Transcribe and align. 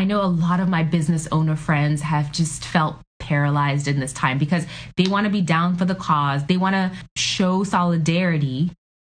I 0.00 0.04
know 0.04 0.22
a 0.22 0.32
lot 0.46 0.60
of 0.60 0.68
my 0.70 0.82
business 0.82 1.28
owner 1.30 1.56
friends 1.56 2.00
have 2.00 2.32
just 2.32 2.64
felt 2.64 2.96
paralyzed 3.18 3.86
in 3.86 4.00
this 4.00 4.14
time 4.14 4.38
because 4.38 4.64
they 4.96 5.06
want 5.06 5.26
to 5.26 5.30
be 5.30 5.42
down 5.42 5.76
for 5.76 5.84
the 5.84 5.94
cause. 5.94 6.42
They 6.46 6.56
want 6.56 6.72
to 6.72 6.90
show 7.18 7.64
solidarity, 7.64 8.70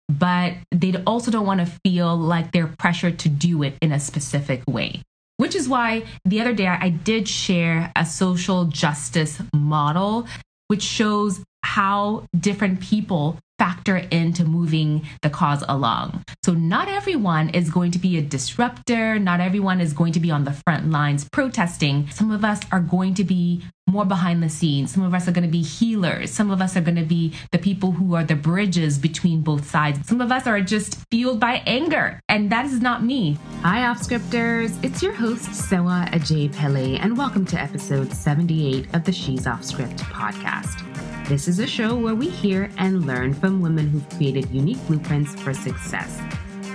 but 0.09 0.53
they 0.69 0.93
also 1.07 1.31
don't 1.31 1.47
want 1.47 1.61
to 1.61 1.73
feel 1.83 2.15
like 2.15 2.51
they're 2.51 2.71
pressured 2.77 3.17
to 3.19 3.29
do 3.29 3.63
it 3.63 3.73
in 3.81 3.91
a 3.93 3.99
specific 3.99 4.61
way. 4.67 5.01
Which 5.37 5.55
is 5.55 5.67
why 5.67 6.03
the 6.23 6.39
other 6.39 6.53
day 6.53 6.67
I 6.67 6.90
did 6.90 7.28
share 7.28 7.92
a 7.96 8.06
social 8.06 8.65
justice 8.65 9.42
model, 9.56 10.28
which 10.67 10.83
shows 10.83 11.42
how 11.65 12.25
different 12.39 12.79
people 12.79 13.39
factor 13.57 13.97
into 13.97 14.45
moving 14.45 15.07
the 15.21 15.29
cause 15.29 15.63
along. 15.67 16.23
So, 16.43 16.53
not 16.53 16.88
everyone 16.88 17.49
is 17.49 17.70
going 17.71 17.91
to 17.91 17.99
be 17.99 18.17
a 18.17 18.21
disruptor, 18.21 19.17
not 19.17 19.39
everyone 19.39 19.81
is 19.81 19.93
going 19.93 20.13
to 20.13 20.20
be 20.20 20.29
on 20.29 20.43
the 20.43 20.53
front 20.53 20.91
lines 20.91 21.27
protesting. 21.31 22.07
Some 22.11 22.31
of 22.31 22.45
us 22.45 22.59
are 22.71 22.81
going 22.81 23.15
to 23.15 23.23
be 23.23 23.63
more 23.87 24.05
behind 24.05 24.43
the 24.43 24.49
scenes. 24.49 24.91
Some 24.91 25.03
of 25.03 25.13
us 25.13 25.27
are 25.27 25.31
going 25.31 25.45
to 25.45 25.51
be 25.51 25.61
healers. 25.61 26.31
Some 26.31 26.51
of 26.51 26.61
us 26.61 26.75
are 26.75 26.81
going 26.81 26.97
to 26.97 27.03
be 27.03 27.33
the 27.51 27.59
people 27.59 27.91
who 27.91 28.15
are 28.15 28.23
the 28.23 28.35
bridges 28.35 28.97
between 28.97 29.41
both 29.41 29.70
sides. 29.70 30.07
Some 30.07 30.21
of 30.21 30.31
us 30.31 30.47
are 30.47 30.61
just 30.61 30.97
fueled 31.09 31.39
by 31.39 31.63
anger, 31.65 32.20
and 32.29 32.51
that 32.51 32.65
is 32.65 32.81
not 32.81 33.03
me. 33.03 33.37
Hi, 33.61 33.81
Offscripters. 33.91 34.71
It's 34.84 35.01
your 35.01 35.13
host, 35.13 35.53
Sewa 35.53 36.07
Ajay 36.11 36.53
Pele, 36.53 36.97
and 36.97 37.17
welcome 37.17 37.45
to 37.45 37.59
episode 37.59 38.11
78 38.11 38.93
of 38.93 39.03
the 39.03 39.11
She's 39.11 39.47
Off 39.47 39.63
Script 39.63 39.97
podcast. 39.97 40.81
This 41.27 41.47
is 41.47 41.57
a 41.57 41.65
show 41.65 41.95
where 41.95 42.13
we 42.13 42.29
hear 42.29 42.70
and 42.77 43.07
learn 43.07 43.34
from 43.34 43.59
women 43.59 43.88
who've 43.88 44.07
created 44.11 44.47
unique 44.52 44.77
blueprints 44.85 45.34
for 45.41 45.55
success. 45.55 46.21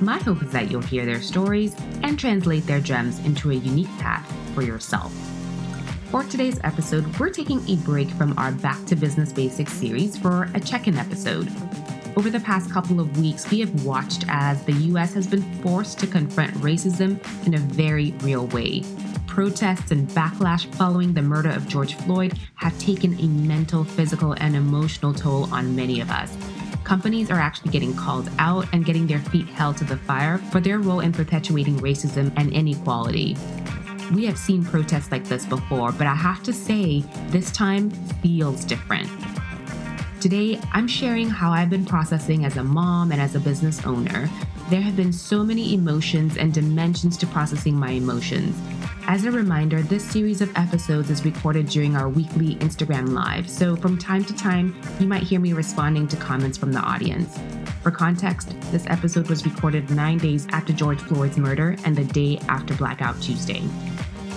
My 0.01 0.19
hope 0.19 0.43
is 0.43 0.51
that 0.51 0.69
you'll 0.69 0.83
hear 0.83 1.07
their 1.07 1.23
stories 1.23 1.77
and 2.03 2.19
translate 2.19 2.67
their 2.67 2.81
gems 2.81 3.21
into 3.21 3.53
a 3.53 3.55
unique 3.55 3.97
path 4.01 4.29
for 4.53 4.63
yourself. 4.63 5.13
For 6.11 6.25
today's 6.25 6.59
episode, 6.65 7.17
we're 7.17 7.31
taking 7.31 7.61
a 7.71 7.77
break 7.77 8.11
from 8.11 8.37
our 8.39 8.51
Back 8.51 8.85
to 8.87 8.97
Business 8.97 9.33
Basics 9.33 9.73
series 9.73 10.19
for 10.19 10.49
a 10.53 10.59
check 10.59 10.89
in 10.89 10.99
episode. 10.99 11.49
Over 12.17 12.29
the 12.29 12.41
past 12.41 12.73
couple 12.73 12.99
of 12.99 13.21
weeks, 13.21 13.49
we 13.53 13.61
have 13.61 13.85
watched 13.85 14.25
as 14.27 14.65
the 14.65 14.73
US 14.73 15.15
has 15.15 15.29
been 15.29 15.43
forced 15.63 16.01
to 16.01 16.09
confront 16.09 16.55
racism 16.55 17.21
in 17.47 17.55
a 17.55 17.59
very 17.59 18.11
real 18.23 18.49
way 18.49 18.83
protests 19.31 19.93
and 19.93 20.09
backlash 20.09 20.67
following 20.75 21.15
the 21.15 21.23
murder 21.23 21.51
of 21.51 21.69
George 21.69 21.95
Floyd 21.95 22.37
have 22.57 22.77
taken 22.81 23.19
a 23.21 23.27
mental, 23.27 23.85
physical, 23.85 24.33
and 24.33 24.57
emotional 24.57 25.15
toll 25.15 25.49
on 25.55 25.75
many 25.77 26.01
of 26.01 26.11
us. 26.11 26.37
Companies 26.83 27.31
are 27.31 27.39
actually 27.39 27.71
getting 27.71 27.95
called 27.95 28.29
out 28.41 28.67
and 28.73 28.85
getting 28.85 29.07
their 29.07 29.21
feet 29.21 29.47
held 29.47 29.77
to 29.77 29.85
the 29.85 29.97
fire 29.97 30.39
for 30.51 30.59
their 30.61 30.81
role 30.81 30.99
in 30.99 31.13
perpetuating 31.13 31.79
racism 31.79 32.33
and 32.37 32.53
inequality. 32.53 33.37
We 34.13 34.27
have 34.27 34.37
seen 34.37 34.65
protests 34.65 35.13
like 35.13 35.25
this 35.25 35.47
before, 35.47 35.93
but 35.93 36.09
I 36.09 36.15
have 36.17 36.43
to 36.43 36.53
say, 36.53 37.05
this 37.29 37.53
time 37.53 37.91
feels 38.23 38.65
different. 38.65 39.09
Today, 40.21 40.61
I'm 40.73 40.87
sharing 40.87 41.31
how 41.31 41.51
I've 41.51 41.71
been 41.71 41.87
processing 41.87 42.45
as 42.45 42.59
a 42.59 42.63
mom 42.63 43.11
and 43.11 43.19
as 43.19 43.35
a 43.35 43.41
business 43.41 43.87
owner. 43.87 44.29
There 44.69 44.83
have 44.83 44.95
been 44.95 45.15
so 45.15 45.43
many 45.43 45.73
emotions 45.73 46.37
and 46.37 46.53
dimensions 46.53 47.17
to 47.19 47.27
processing 47.27 47.75
my 47.75 47.93
emotions. 47.93 48.55
As 49.07 49.25
a 49.25 49.31
reminder, 49.31 49.81
this 49.81 50.05
series 50.05 50.43
of 50.43 50.55
episodes 50.59 51.09
is 51.09 51.25
recorded 51.25 51.69
during 51.69 51.97
our 51.97 52.11
weekly 52.11 52.57
Instagram 52.57 53.15
Live, 53.15 53.49
so 53.49 53.75
from 53.77 53.97
time 53.97 54.23
to 54.27 54.35
time, 54.35 54.79
you 55.01 55.07
might 55.07 55.23
hear 55.23 55.41
me 55.41 55.55
responding 55.55 56.07
to 56.09 56.19
comments 56.19 56.59
from 56.59 56.73
the 56.73 56.81
audience. 56.81 57.39
For 57.83 57.91
context, 57.91 58.55
this 58.71 58.85
episode 58.89 59.31
was 59.31 59.47
recorded 59.47 59.89
nine 59.89 60.19
days 60.19 60.47
after 60.51 60.75
George 60.75 61.01
Floyd's 61.01 61.39
murder 61.39 61.77
and 61.87 61.97
the 61.97 62.05
day 62.05 62.39
after 62.47 62.75
Blackout 62.75 63.19
Tuesday. 63.23 63.63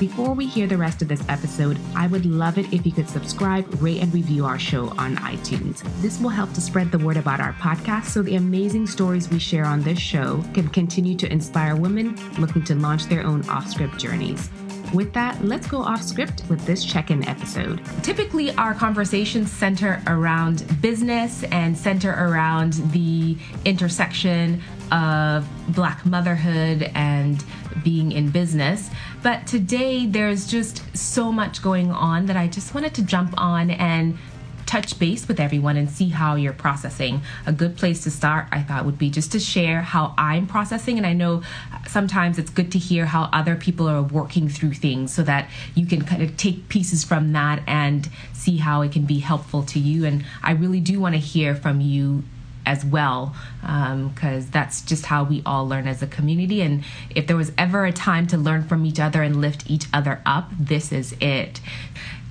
Before 0.03 0.33
we 0.33 0.47
hear 0.47 0.67
the 0.67 0.75
rest 0.75 1.01
of 1.01 1.07
this 1.07 1.23
episode, 1.29 1.79
I 1.95 2.07
would 2.07 2.25
love 2.25 2.57
it 2.57 2.73
if 2.73 2.85
you 2.85 2.91
could 2.91 3.07
subscribe, 3.07 3.81
rate, 3.81 4.01
and 4.01 4.13
review 4.13 4.43
our 4.43 4.59
show 4.59 4.89
on 4.97 5.15
iTunes. 5.15 5.81
This 6.01 6.19
will 6.19 6.29
help 6.29 6.51
to 6.55 6.59
spread 6.59 6.91
the 6.91 6.99
word 6.99 7.15
about 7.15 7.39
our 7.39 7.53
podcast 7.53 8.07
so 8.07 8.21
the 8.21 8.35
amazing 8.35 8.85
stories 8.85 9.29
we 9.29 9.39
share 9.39 9.63
on 9.63 9.81
this 9.81 9.97
show 9.97 10.43
can 10.53 10.67
continue 10.67 11.15
to 11.15 11.31
inspire 11.31 11.77
women 11.77 12.17
looking 12.37 12.65
to 12.65 12.75
launch 12.75 13.05
their 13.05 13.25
own 13.25 13.47
off 13.47 13.69
script 13.69 13.97
journeys. 13.97 14.49
With 14.93 15.13
that, 15.13 15.41
let's 15.41 15.67
go 15.67 15.77
off 15.77 16.03
script 16.03 16.43
with 16.49 16.59
this 16.65 16.83
check 16.83 17.09
in 17.09 17.25
episode. 17.27 17.81
Typically, 18.03 18.51
our 18.57 18.73
conversations 18.73 19.49
center 19.49 20.03
around 20.05 20.65
business 20.81 21.43
and 21.45 21.77
center 21.77 22.11
around 22.11 22.73
the 22.91 23.37
intersection 23.63 24.61
of 24.91 25.47
Black 25.69 26.05
motherhood 26.05 26.91
and 26.93 27.43
being 27.83 28.11
in 28.11 28.29
business. 28.29 28.89
But 29.23 29.47
today, 29.47 30.05
there's 30.05 30.45
just 30.45 30.83
so 30.97 31.31
much 31.31 31.61
going 31.61 31.91
on 31.91 32.25
that 32.25 32.35
I 32.35 32.47
just 32.47 32.75
wanted 32.75 32.93
to 32.95 33.03
jump 33.03 33.33
on 33.37 33.71
and 33.71 34.17
touch 34.65 34.99
base 34.99 35.27
with 35.27 35.39
everyone 35.39 35.77
and 35.77 35.89
see 35.89 36.09
how 36.09 36.35
you're 36.35 36.51
processing. 36.51 37.21
A 37.45 37.53
good 37.53 37.77
place 37.77 38.03
to 38.03 38.11
start, 38.11 38.47
I 38.51 38.61
thought, 38.61 38.83
would 38.85 38.97
be 38.97 39.09
just 39.09 39.31
to 39.31 39.39
share 39.39 39.81
how 39.81 40.13
I'm 40.17 40.45
processing. 40.45 40.97
And 40.97 41.07
I 41.07 41.13
know 41.13 41.41
sometimes 41.87 42.37
it's 42.37 42.49
good 42.49 42.71
to 42.73 42.79
hear 42.79 43.05
how 43.05 43.29
other 43.31 43.55
people 43.55 43.87
are 43.87 44.01
working 44.01 44.49
through 44.49 44.73
things 44.73 45.13
so 45.13 45.23
that 45.23 45.49
you 45.73 45.85
can 45.85 46.03
kind 46.03 46.21
of 46.21 46.35
take 46.35 46.67
pieces 46.67 47.05
from 47.05 47.31
that 47.31 47.63
and 47.65 48.09
see 48.33 48.57
how 48.57 48.81
it 48.81 48.91
can 48.91 49.05
be 49.05 49.19
helpful 49.19 49.63
to 49.63 49.79
you. 49.79 50.05
And 50.05 50.25
I 50.41 50.51
really 50.51 50.81
do 50.81 50.99
want 50.99 51.15
to 51.15 51.19
hear 51.19 51.55
from 51.55 51.79
you 51.79 52.23
as 52.65 52.85
well 52.85 53.35
because 53.61 54.45
um, 54.45 54.51
that's 54.51 54.81
just 54.81 55.05
how 55.05 55.23
we 55.23 55.41
all 55.45 55.67
learn 55.67 55.87
as 55.87 56.01
a 56.01 56.07
community 56.07 56.61
and 56.61 56.83
if 57.09 57.27
there 57.27 57.37
was 57.37 57.51
ever 57.57 57.85
a 57.85 57.91
time 57.91 58.27
to 58.27 58.37
learn 58.37 58.63
from 58.63 58.85
each 58.85 58.99
other 58.99 59.21
and 59.21 59.41
lift 59.41 59.69
each 59.69 59.85
other 59.93 60.21
up 60.25 60.49
this 60.59 60.91
is 60.91 61.15
it 61.19 61.59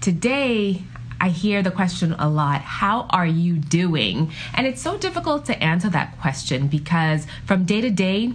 today 0.00 0.82
I 1.22 1.28
hear 1.28 1.62
the 1.62 1.70
question 1.70 2.14
a 2.18 2.28
lot 2.28 2.62
How 2.62 3.06
are 3.10 3.26
you 3.26 3.54
doing? 3.54 4.32
And 4.54 4.66
it's 4.66 4.82
so 4.82 4.98
difficult 4.98 5.44
to 5.44 5.62
answer 5.62 5.88
that 5.90 6.20
question 6.20 6.66
because 6.66 7.28
from 7.46 7.64
day 7.64 7.80
to 7.80 7.90
day, 7.90 8.32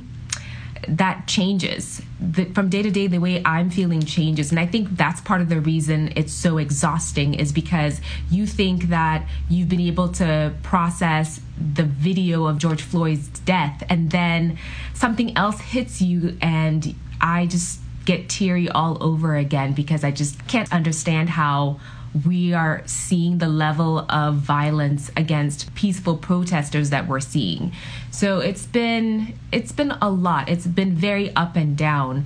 that 0.87 1.27
changes. 1.27 2.01
The, 2.19 2.45
from 2.45 2.69
day 2.69 2.81
to 2.81 2.89
day 2.89 3.07
the 3.07 3.19
way 3.19 3.41
i'm 3.45 3.69
feeling 3.69 4.01
changes. 4.01 4.51
And 4.51 4.59
i 4.59 4.65
think 4.65 4.97
that's 4.97 5.21
part 5.21 5.41
of 5.41 5.49
the 5.49 5.59
reason 5.59 6.11
it's 6.15 6.33
so 6.33 6.57
exhausting 6.57 7.33
is 7.35 7.51
because 7.51 8.01
you 8.29 8.47
think 8.47 8.89
that 8.89 9.27
you've 9.49 9.69
been 9.69 9.81
able 9.81 10.09
to 10.13 10.53
process 10.63 11.41
the 11.73 11.83
video 11.83 12.45
of 12.45 12.57
george 12.57 12.81
floyd's 12.81 13.27
death 13.27 13.83
and 13.89 14.11
then 14.11 14.57
something 14.93 15.35
else 15.35 15.59
hits 15.59 16.01
you 16.01 16.37
and 16.41 16.95
i 17.19 17.45
just 17.47 17.79
get 18.05 18.29
teary 18.29 18.69
all 18.69 19.01
over 19.01 19.35
again 19.35 19.73
because 19.73 20.03
i 20.03 20.11
just 20.11 20.47
can't 20.47 20.71
understand 20.71 21.29
how 21.29 21.79
we 22.25 22.53
are 22.53 22.81
seeing 22.85 23.37
the 23.37 23.47
level 23.47 23.99
of 24.09 24.35
violence 24.35 25.11
against 25.17 25.73
peaceful 25.75 26.17
protesters 26.17 26.89
that 26.89 27.07
we're 27.07 27.19
seeing. 27.19 27.71
So 28.11 28.39
it's 28.39 28.65
been 28.65 29.37
it's 29.51 29.71
been 29.71 29.91
a 30.01 30.09
lot. 30.09 30.49
It's 30.49 30.67
been 30.67 30.95
very 30.95 31.35
up 31.35 31.55
and 31.55 31.77
down. 31.77 32.25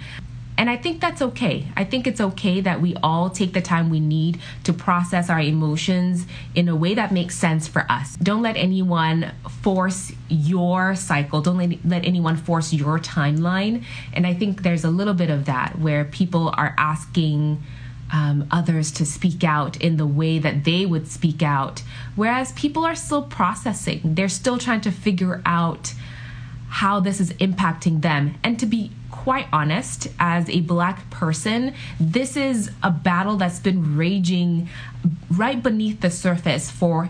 And 0.57 0.69
I 0.69 0.77
think 0.77 1.01
that's 1.01 1.23
okay. 1.23 1.67
I 1.75 1.83
think 1.83 2.05
it's 2.05 2.21
okay 2.21 2.61
that 2.61 2.81
we 2.81 2.95
all 3.01 3.31
take 3.31 3.53
the 3.53 3.61
time 3.61 3.89
we 3.89 3.99
need 3.99 4.39
to 4.65 4.73
process 4.73 5.27
our 5.27 5.39
emotions 5.39 6.27
in 6.53 6.69
a 6.69 6.75
way 6.75 6.93
that 6.93 7.11
makes 7.11 7.35
sense 7.35 7.67
for 7.67 7.83
us. 7.89 8.15
Don't 8.17 8.43
let 8.43 8.57
anyone 8.57 9.31
force 9.63 10.11
your 10.29 10.93
cycle. 10.93 11.41
Don't 11.41 11.57
let, 11.57 11.83
let 11.83 12.05
anyone 12.05 12.37
force 12.37 12.73
your 12.73 12.99
timeline. 12.99 13.83
And 14.13 14.27
I 14.27 14.35
think 14.35 14.61
there's 14.61 14.83
a 14.83 14.91
little 14.91 15.15
bit 15.15 15.31
of 15.31 15.45
that 15.45 15.79
where 15.79 16.05
people 16.05 16.53
are 16.55 16.75
asking 16.77 17.63
um, 18.11 18.47
others 18.51 18.91
to 18.91 19.05
speak 19.05 19.43
out 19.43 19.77
in 19.77 19.97
the 19.97 20.05
way 20.05 20.39
that 20.39 20.63
they 20.63 20.85
would 20.85 21.07
speak 21.07 21.41
out. 21.41 21.83
Whereas 22.15 22.51
people 22.53 22.85
are 22.85 22.95
still 22.95 23.23
processing, 23.23 24.01
they're 24.03 24.29
still 24.29 24.57
trying 24.57 24.81
to 24.81 24.91
figure 24.91 25.41
out 25.45 25.93
how 26.69 26.99
this 26.99 27.19
is 27.19 27.33
impacting 27.33 28.01
them. 28.01 28.35
And 28.43 28.59
to 28.59 28.65
be 28.65 28.91
quite 29.09 29.47
honest, 29.51 30.07
as 30.19 30.49
a 30.49 30.61
black 30.61 31.09
person, 31.09 31.73
this 31.99 32.37
is 32.37 32.71
a 32.81 32.89
battle 32.89 33.37
that's 33.37 33.59
been 33.59 33.97
raging 33.97 34.69
right 35.29 35.61
beneath 35.61 36.01
the 36.01 36.09
surface 36.09 36.71
for 36.71 37.09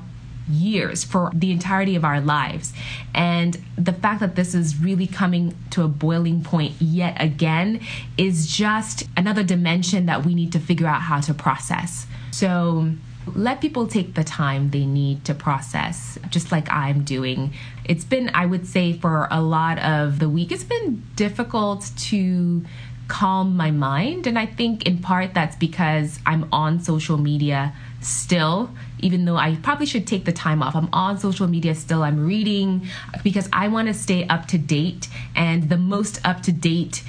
years, 0.52 1.04
for 1.04 1.32
the 1.34 1.52
entirety 1.52 1.96
of 1.96 2.06
our 2.06 2.22
lives. 2.22 2.74
And 3.14 3.62
the 3.78 3.94
fact 3.94 4.20
that 4.20 4.36
this 4.36 4.54
is 4.54 4.78
really 4.78 5.08
coming 5.08 5.56
to 5.72 5.84
a 5.84 5.88
boiling 5.88 6.44
point 6.44 6.74
yet 6.80 7.16
again 7.20 7.82
is 8.18 8.48
just 8.48 9.04
another 9.18 9.44
dimension 9.44 10.06
that 10.06 10.26
we 10.26 10.36
need 10.36 10.52
to 10.54 10.60
figure 10.60 10.88
out 10.88 11.02
how 11.02 11.20
to 11.22 11.34
process. 11.34 12.06
So, 12.32 12.92
let 13.36 13.62
people 13.62 13.88
take 13.88 14.16
the 14.16 14.24
time 14.24 14.72
they 14.72 14.86
need 14.86 15.24
to 15.26 15.34
process, 15.36 16.18
just 16.30 16.52
like 16.52 16.72
I'm 16.72 17.04
doing. 17.04 17.54
It's 17.86 18.04
been, 18.04 18.32
I 18.34 18.46
would 18.46 18.66
say, 18.66 18.94
for 18.94 19.28
a 19.30 19.42
lot 19.42 19.78
of 19.80 20.20
the 20.20 20.28
week, 20.28 20.52
it's 20.52 20.64
been 20.64 21.04
difficult 21.16 21.92
to 22.10 22.66
calm 23.08 23.58
my 23.58 23.72
mind. 23.72 24.26
And 24.26 24.40
I 24.40 24.46
think 24.46 24.88
in 24.88 25.00
part 25.00 25.34
that's 25.34 25.56
because 25.56 26.20
I'm 26.26 26.48
on 26.52 26.80
social 26.80 27.18
media 27.18 27.74
still, 28.00 28.72
even 29.02 29.26
though 29.26 29.38
I 29.38 29.56
probably 29.56 29.86
should 29.86 30.08
take 30.08 30.26
the 30.26 30.32
time 30.32 30.62
off. 30.62 30.76
I'm 30.76 30.90
on 30.94 31.18
social 31.18 31.48
media 31.48 31.76
still, 31.76 32.04
I'm 32.04 32.26
reading 32.26 32.88
because 33.24 33.50
I 33.52 33.68
want 33.68 33.88
to 33.88 33.94
stay 33.94 34.28
up 34.28 34.48
to 34.48 34.58
date. 34.58 35.08
And 35.36 35.70
the 35.70 35.78
most 35.78 36.20
up 36.26 36.42
to 36.44 36.52
date 36.52 37.04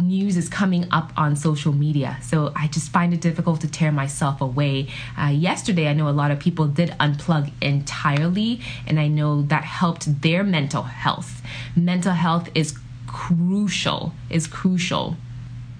news 0.00 0.36
is 0.36 0.48
coming 0.48 0.86
up 0.90 1.12
on 1.16 1.36
social 1.36 1.72
media. 1.72 2.18
So 2.22 2.52
I 2.54 2.68
just 2.68 2.90
find 2.90 3.14
it 3.14 3.20
difficult 3.20 3.60
to 3.62 3.68
tear 3.68 3.92
myself 3.92 4.40
away. 4.40 4.88
Uh, 5.18 5.28
yesterday, 5.28 5.88
I 5.88 5.92
know 5.92 6.08
a 6.08 6.10
lot 6.10 6.30
of 6.30 6.38
people 6.38 6.66
did 6.66 6.90
unplug 7.00 7.50
entirely, 7.60 8.60
and 8.86 9.00
I 9.00 9.08
know 9.08 9.42
that 9.42 9.64
helped 9.64 10.22
their 10.22 10.44
mental 10.44 10.82
health. 10.82 11.42
Mental 11.74 12.12
health 12.12 12.48
is 12.54 12.78
crucial, 13.06 14.12
is 14.30 14.46
crucial. 14.46 15.16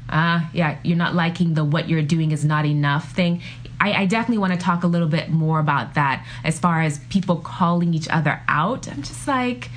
Uh, 0.09 0.41
yeah, 0.53 0.79
you're 0.83 0.97
not 0.97 1.15
liking 1.15 1.55
the 1.55 1.65
what 1.65 1.89
you're 1.89 2.03
doing 2.03 2.31
is 2.31 2.45
not 2.45 2.65
enough 2.65 3.13
thing. 3.13 3.43
I, 3.81 3.93
I 3.93 4.07
definitely 4.07 4.39
want 4.39 4.55
to 4.55 4.59
talk 4.59 4.85
a 4.85 4.87
little 4.87 5.09
bit 5.09 5.31
more 5.31 5.59
about 5.59 5.95
that 5.95 6.27
as 6.45 6.59
far 6.59 6.83
as 6.83 6.99
people 7.11 7.37
calling 7.37 7.93
each 7.93 8.09
other 8.09 8.41
out. 8.49 8.89
I'm 8.89 9.03
just 9.03 9.29
like, 9.29 9.71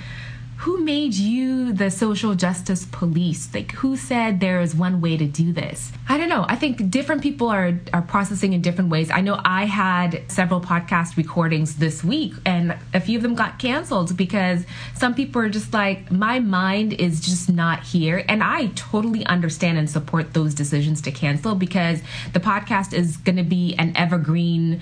who 0.60 0.84
made 0.84 1.14
you 1.14 1.72
the 1.72 1.90
social 1.90 2.36
justice 2.36 2.86
police? 2.92 3.54
Like, 3.54 3.72
who 3.72 3.96
said 3.96 4.42
there 4.42 4.60
is 4.60 4.76
one 4.76 5.00
way 5.00 5.16
to 5.16 5.26
do 5.26 5.54
this? 5.54 5.94
I 6.10 6.18
don't 6.18 6.28
know. 6.28 6.46
I 6.50 6.58
think 6.58 6.90
different 6.92 7.22
people 7.22 7.48
are, 7.48 7.80
are 7.94 8.02
processing 8.02 8.52
in 8.52 8.62
different 8.62 8.90
ways. 8.90 9.10
I 9.10 9.22
know 9.22 9.40
I 9.46 9.64
had 9.64 10.30
several 10.30 10.60
podcast 10.60 11.16
recordings 11.16 11.78
this 11.78 12.04
week, 12.04 12.34
and 12.46 12.78
a 12.94 13.00
few 13.00 13.18
of 13.18 13.24
them 13.24 13.36
got 13.36 13.58
canceled 13.58 14.18
because 14.18 14.66
some 14.96 15.16
people 15.16 15.42
are 15.42 15.50
just 15.50 15.74
like, 15.74 16.12
my 16.12 16.40
mind 16.40 16.92
is 16.92 17.22
just 17.22 17.50
not 17.50 17.84
here. 17.84 18.26
And 18.28 18.44
I 18.44 18.68
totally 18.76 19.26
understand 19.28 19.78
and 19.78 19.90
support 19.90 20.34
those 20.34 20.54
decisions 20.54 21.00
to 21.04 21.12
cancel 21.12 21.56
because 21.56 22.02
the 22.34 22.42
podcast 22.42 22.94
is 22.94 23.16
going 23.16 23.38
to 23.38 23.44
be 23.44 23.76
an 23.76 23.96
evergreen 23.96 24.82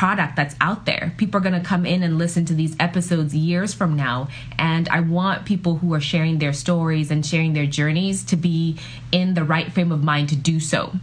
product 0.00 0.34
that's 0.34 0.56
out 0.62 0.86
there. 0.86 1.12
People 1.18 1.36
are 1.36 1.42
going 1.42 1.60
to 1.62 1.68
come 1.68 1.84
in 1.84 2.02
and 2.02 2.16
listen 2.16 2.46
to 2.46 2.54
these 2.54 2.74
episodes 2.80 3.34
years 3.34 3.74
from 3.74 3.96
now. 3.96 4.28
And 4.58 4.88
I 4.88 5.00
want 5.00 5.44
people 5.44 5.76
who 5.76 5.92
are 5.92 6.00
sharing 6.00 6.38
their 6.38 6.54
stories 6.54 7.10
and 7.10 7.24
sharing 7.24 7.52
their 7.52 7.66
journeys 7.66 8.24
to 8.24 8.36
be 8.36 8.78
in 9.12 9.34
the 9.34 9.44
right 9.44 9.70
frame 9.70 9.92
of 9.92 10.02
mind 10.02 10.30
to 10.30 10.36
do 10.36 10.58
so. 10.58 10.94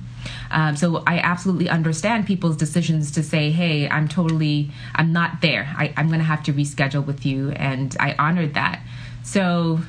Um, 0.49 0.75
so 0.75 1.03
I 1.05 1.19
absolutely 1.19 1.69
understand 1.69 2.25
people's 2.25 2.57
decisions 2.57 3.11
to 3.11 3.21
say, 3.21 3.51
hey, 3.51 3.87
I'm 3.87 4.07
totally, 4.07 4.71
I'm 4.95 5.13
not 5.13 5.41
there. 5.41 5.71
I, 5.77 5.93
I'm 5.95 6.07
going 6.07 6.17
to 6.17 6.25
have 6.25 6.41
to 6.45 6.53
reschedule 6.53 7.05
with 7.05 7.23
you. 7.23 7.51
And 7.51 7.95
I 7.99 8.15
honored 8.17 8.55
that. 8.55 8.81
So 9.21 9.79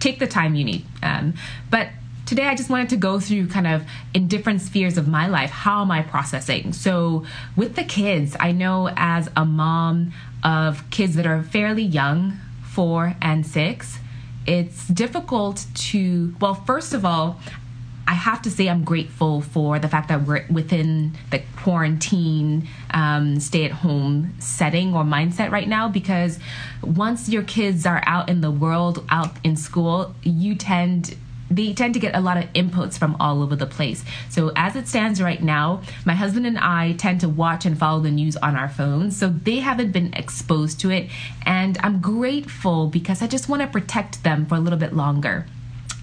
take 0.00 0.18
the 0.18 0.26
time 0.26 0.56
you 0.56 0.64
need. 0.64 0.84
Um, 1.04 1.34
but 1.70 1.90
today 2.30 2.46
I 2.46 2.54
just 2.54 2.70
wanted 2.70 2.90
to 2.90 2.96
go 2.96 3.18
through 3.18 3.48
kind 3.48 3.66
of 3.66 3.82
in 4.14 4.28
different 4.28 4.60
spheres 4.60 4.96
of 4.96 5.08
my 5.08 5.26
life, 5.26 5.50
how 5.50 5.82
am 5.82 5.90
I 5.90 6.02
processing? 6.02 6.72
So 6.72 7.26
with 7.56 7.74
the 7.74 7.82
kids, 7.82 8.36
I 8.38 8.52
know 8.52 8.88
as 8.96 9.28
a 9.36 9.44
mom 9.44 10.12
of 10.44 10.88
kids 10.90 11.16
that 11.16 11.26
are 11.26 11.42
fairly 11.42 11.82
young, 11.82 12.38
four 12.62 13.16
and 13.20 13.44
six, 13.44 13.98
it's 14.46 14.86
difficult 14.86 15.66
to, 15.74 16.32
well, 16.40 16.54
first 16.54 16.94
of 16.94 17.04
all, 17.04 17.40
I 18.06 18.14
have 18.14 18.42
to 18.42 18.50
say 18.50 18.68
I'm 18.68 18.84
grateful 18.84 19.40
for 19.40 19.80
the 19.80 19.88
fact 19.88 20.08
that 20.08 20.22
we're 20.22 20.46
within 20.48 21.16
the 21.32 21.42
quarantine, 21.56 22.68
um, 22.94 23.40
stay 23.40 23.64
at 23.64 23.72
home 23.72 24.34
setting 24.38 24.94
or 24.94 25.02
mindset 25.02 25.50
right 25.50 25.66
now 25.66 25.88
because 25.88 26.38
once 26.80 27.28
your 27.28 27.42
kids 27.42 27.86
are 27.86 28.04
out 28.06 28.28
in 28.28 28.40
the 28.40 28.52
world, 28.52 29.04
out 29.08 29.32
in 29.42 29.56
school, 29.56 30.14
you 30.22 30.54
tend 30.54 31.16
they 31.50 31.72
tend 31.72 31.94
to 31.94 32.00
get 32.00 32.14
a 32.14 32.20
lot 32.20 32.36
of 32.36 32.44
inputs 32.52 32.96
from 32.96 33.16
all 33.18 33.42
over 33.42 33.56
the 33.56 33.66
place. 33.66 34.04
So 34.28 34.52
as 34.54 34.76
it 34.76 34.86
stands 34.86 35.20
right 35.20 35.42
now, 35.42 35.82
my 36.04 36.14
husband 36.14 36.46
and 36.46 36.58
I 36.58 36.92
tend 36.92 37.20
to 37.22 37.28
watch 37.28 37.66
and 37.66 37.76
follow 37.76 38.00
the 38.00 38.10
news 38.10 38.36
on 38.36 38.54
our 38.56 38.68
phones. 38.68 39.16
So 39.16 39.28
they 39.28 39.58
haven't 39.58 39.90
been 39.90 40.14
exposed 40.14 40.80
to 40.80 40.90
it. 40.90 41.10
And 41.44 41.76
I'm 41.82 42.00
grateful 42.00 42.86
because 42.86 43.20
I 43.20 43.26
just 43.26 43.48
want 43.48 43.62
to 43.62 43.68
protect 43.68 44.22
them 44.22 44.46
for 44.46 44.54
a 44.54 44.60
little 44.60 44.78
bit 44.78 44.92
longer. 44.92 45.46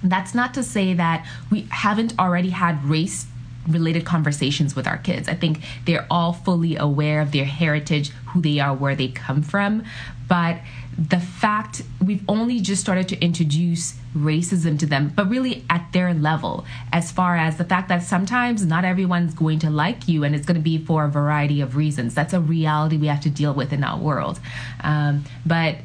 That's 0.03 0.35
not 0.35 0.53
to 0.55 0.63
say 0.63 0.93
that 0.93 1.25
we 1.49 1.67
haven't 1.71 2.19
already 2.19 2.49
had 2.49 2.83
race 2.83 3.25
related 3.67 4.05
conversations 4.05 4.75
with 4.75 4.87
our 4.87 4.97
kids. 4.97 5.27
I 5.27 5.33
think 5.33 5.59
they're 5.85 6.07
all 6.09 6.33
fully 6.33 6.77
aware 6.77 7.21
of 7.21 7.31
their 7.31 7.45
heritage, 7.45 8.09
who 8.27 8.41
they 8.41 8.59
are, 8.59 8.73
where 8.73 8.95
they 8.95 9.09
come 9.09 9.41
from. 9.41 9.83
But 10.27 10.59
the 10.97 11.19
fact 11.19 11.83
we've 12.03 12.23
only 12.27 12.59
just 12.59 12.81
started 12.81 13.07
to 13.09 13.19
introduce 13.21 13.95
racism 14.15 14.79
to 14.79 14.85
them, 14.87 15.13
but 15.15 15.29
really 15.29 15.63
at 15.69 15.91
their 15.93 16.13
level, 16.13 16.65
as 16.91 17.11
far 17.11 17.37
as 17.37 17.57
the 17.57 17.63
fact 17.63 17.89
that 17.89 18.01
sometimes 18.01 18.65
not 18.65 18.83
everyone's 18.83 19.35
going 19.35 19.59
to 19.59 19.69
like 19.69 20.07
you 20.07 20.23
and 20.23 20.33
it's 20.33 20.45
going 20.45 20.55
to 20.55 20.61
be 20.61 20.77
for 20.79 21.05
a 21.05 21.09
variety 21.09 21.61
of 21.61 21.75
reasons. 21.75 22.15
That's 22.15 22.33
a 22.33 22.39
reality 22.39 22.97
we 22.97 23.07
have 23.07 23.21
to 23.21 23.29
deal 23.29 23.53
with 23.53 23.71
in 23.71 23.83
our 23.83 23.99
world. 23.99 24.39
Um, 24.81 25.25
but 25.45 25.75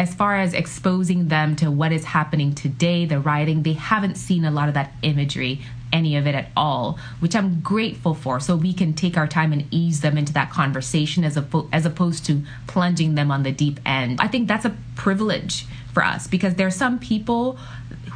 as 0.00 0.14
far 0.14 0.34
as 0.36 0.54
exposing 0.54 1.28
them 1.28 1.54
to 1.54 1.70
what 1.70 1.92
is 1.92 2.04
happening 2.04 2.54
today, 2.54 3.04
the 3.04 3.20
writing, 3.20 3.62
they 3.64 3.74
haven't 3.74 4.14
seen 4.14 4.46
a 4.46 4.50
lot 4.50 4.66
of 4.66 4.72
that 4.72 4.94
imagery 5.02 5.60
any 5.92 6.16
of 6.16 6.26
it 6.26 6.34
at 6.34 6.48
all, 6.56 6.98
which 7.18 7.36
I'm 7.36 7.60
grateful 7.60 8.14
for. 8.14 8.40
So 8.40 8.56
we 8.56 8.72
can 8.72 8.94
take 8.94 9.18
our 9.18 9.26
time 9.26 9.52
and 9.52 9.66
ease 9.70 10.00
them 10.00 10.16
into 10.16 10.32
that 10.32 10.50
conversation 10.50 11.22
as, 11.22 11.38
as 11.70 11.84
opposed 11.84 12.24
to 12.26 12.42
plunging 12.66 13.14
them 13.14 13.30
on 13.30 13.42
the 13.42 13.52
deep 13.52 13.78
end. 13.84 14.20
I 14.22 14.28
think 14.28 14.48
that's 14.48 14.64
a 14.64 14.74
privilege 14.96 15.66
for 15.92 16.02
us 16.02 16.26
because 16.26 16.54
there 16.54 16.66
are 16.66 16.70
some 16.70 16.98
people 16.98 17.58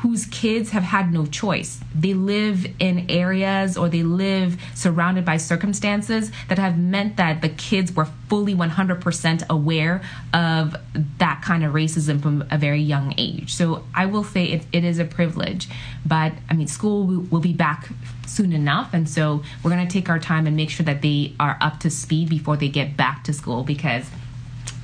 whose 0.05 0.27
kids 0.27 0.73
have 0.73 0.83
had 0.83 1.11
no 1.11 1.25
choice. 1.25 1.81
They 1.95 2.13
live 2.13 2.67
in 2.79 3.07
areas 3.09 3.79
or 3.79 3.89
they 3.89 4.03
live 4.03 4.61
surrounded 4.75 5.25
by 5.25 5.39
circumstances 5.39 6.31
that 6.51 6.59
have 6.59 6.79
meant 6.79 7.17
that 7.17 7.41
the 7.41 7.49
kids 7.49 7.91
were 7.91 8.05
fully 8.29 8.55
100% 8.55 9.49
aware 9.49 10.03
of 10.35 10.77
that 11.17 11.41
kind 11.43 11.65
of 11.65 11.73
racism 11.73 12.21
from 12.21 12.45
a 12.51 12.59
very 12.59 12.83
young 12.83 13.15
age. 13.17 13.55
So 13.55 13.83
I 13.95 14.05
will 14.05 14.25
say 14.25 14.45
it, 14.45 14.67
it 14.73 14.85
is 14.85 14.99
a 14.99 15.07
privilege. 15.07 15.69
But 16.05 16.35
I 16.51 16.53
mean, 16.55 16.67
school 16.67 17.07
will 17.07 17.41
be 17.41 17.55
back 17.55 17.89
soon 18.27 18.53
enough. 18.53 18.93
And 18.93 19.09
so 19.09 19.43
we're 19.63 19.71
going 19.71 19.89
to 19.89 19.91
take 19.91 20.11
our 20.11 20.19
time 20.19 20.47
and 20.47 20.55
make 20.55 20.69
sure 20.69 20.85
that 20.85 21.01
they 21.01 21.33
are 21.41 21.57
up 21.63 21.81
to 21.81 21.89
speed 21.89 22.29
before 22.29 22.59
they 22.59 22.69
get 22.69 22.95
back 22.95 23.25
to 23.25 23.33
school 23.33 23.63
because 23.63 24.05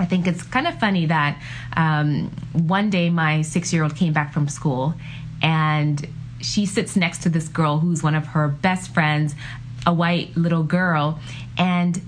I 0.01 0.07
think 0.07 0.27
it's 0.27 0.43
kind 0.43 0.67
of 0.67 0.81
funny 0.81 1.07
that 1.07 1.41
um, 1.77 2.31
one 2.55 2.89
day 2.89 3.11
my 3.11 3.43
six 3.43 3.71
year 3.71 3.83
old 3.83 3.95
came 3.95 4.15
back 4.15 4.33
from 4.33 4.49
school 4.49 4.95
and 5.43 6.09
she 6.41 6.65
sits 6.65 6.97
next 6.97 7.23
to 7.25 7.29
this 7.29 7.49
girl 7.49 7.79
who's 7.79 8.03
one 8.03 8.15
of 8.15 8.29
her 8.29 8.49
best 8.49 8.95
friends, 8.95 9.35
a 9.87 9.93
white 9.93 10.35
little 10.39 10.63
girl. 10.63 11.21
And 11.59 12.01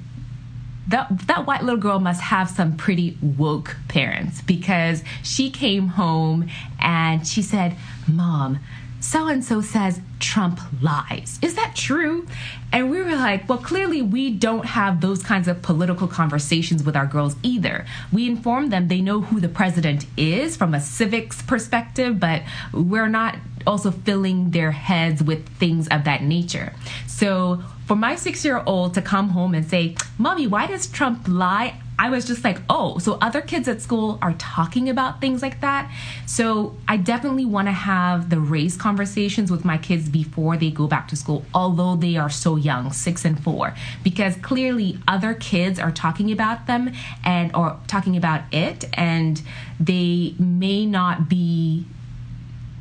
that 0.88 1.26
that 1.28 1.46
white 1.46 1.62
little 1.62 1.78
girl 1.78 2.00
must 2.00 2.22
have 2.22 2.48
some 2.48 2.76
pretty 2.78 3.18
woke 3.20 3.76
parents 3.88 4.40
because 4.40 5.04
she 5.22 5.50
came 5.50 5.88
home 5.88 6.48
and 6.80 7.26
she 7.26 7.42
said, 7.42 7.76
"Mom, 8.08 8.58
so 9.02 9.26
and 9.26 9.44
so 9.44 9.60
says 9.60 10.00
Trump 10.20 10.60
lies. 10.80 11.38
Is 11.42 11.56
that 11.56 11.74
true? 11.74 12.26
And 12.72 12.88
we 12.88 13.02
were 13.02 13.16
like, 13.16 13.48
well, 13.48 13.58
clearly 13.58 14.00
we 14.00 14.30
don't 14.30 14.64
have 14.64 15.00
those 15.00 15.22
kinds 15.22 15.48
of 15.48 15.60
political 15.60 16.06
conversations 16.06 16.84
with 16.84 16.96
our 16.96 17.06
girls 17.06 17.34
either. 17.42 17.84
We 18.12 18.26
inform 18.26 18.70
them 18.70 18.86
they 18.86 19.00
know 19.00 19.20
who 19.20 19.40
the 19.40 19.48
president 19.48 20.06
is 20.16 20.56
from 20.56 20.72
a 20.72 20.80
civics 20.80 21.42
perspective, 21.42 22.20
but 22.20 22.42
we're 22.72 23.08
not 23.08 23.36
also 23.66 23.90
filling 23.90 24.52
their 24.52 24.70
heads 24.70 25.22
with 25.22 25.48
things 25.58 25.88
of 25.88 26.04
that 26.04 26.22
nature. 26.22 26.72
So 27.06 27.62
for 27.86 27.96
my 27.96 28.14
six 28.14 28.44
year 28.44 28.62
old 28.64 28.94
to 28.94 29.02
come 29.02 29.30
home 29.30 29.54
and 29.54 29.68
say, 29.68 29.96
Mommy, 30.16 30.46
why 30.46 30.68
does 30.68 30.86
Trump 30.86 31.26
lie? 31.28 31.74
I 32.02 32.10
was 32.10 32.24
just 32.24 32.42
like, 32.42 32.58
oh, 32.68 32.98
so 32.98 33.16
other 33.20 33.40
kids 33.40 33.68
at 33.68 33.80
school 33.80 34.18
are 34.20 34.32
talking 34.32 34.88
about 34.88 35.20
things 35.20 35.40
like 35.40 35.60
that. 35.60 35.88
So 36.26 36.74
I 36.88 36.96
definitely 36.96 37.44
want 37.44 37.68
to 37.68 37.72
have 37.72 38.28
the 38.28 38.40
race 38.40 38.76
conversations 38.76 39.52
with 39.52 39.64
my 39.64 39.78
kids 39.78 40.08
before 40.08 40.56
they 40.56 40.72
go 40.72 40.88
back 40.88 41.06
to 41.08 41.16
school, 41.16 41.44
although 41.54 41.94
they 41.94 42.16
are 42.16 42.28
so 42.28 42.56
young, 42.56 42.92
six 42.92 43.24
and 43.24 43.40
four, 43.40 43.76
because 44.02 44.34
clearly 44.38 44.98
other 45.06 45.32
kids 45.32 45.78
are 45.78 45.92
talking 45.92 46.32
about 46.32 46.66
them 46.66 46.90
and 47.24 47.54
or 47.54 47.78
talking 47.86 48.16
about 48.16 48.42
it, 48.52 48.84
and 48.94 49.40
they 49.78 50.34
may 50.40 50.84
not 50.84 51.28
be 51.28 51.86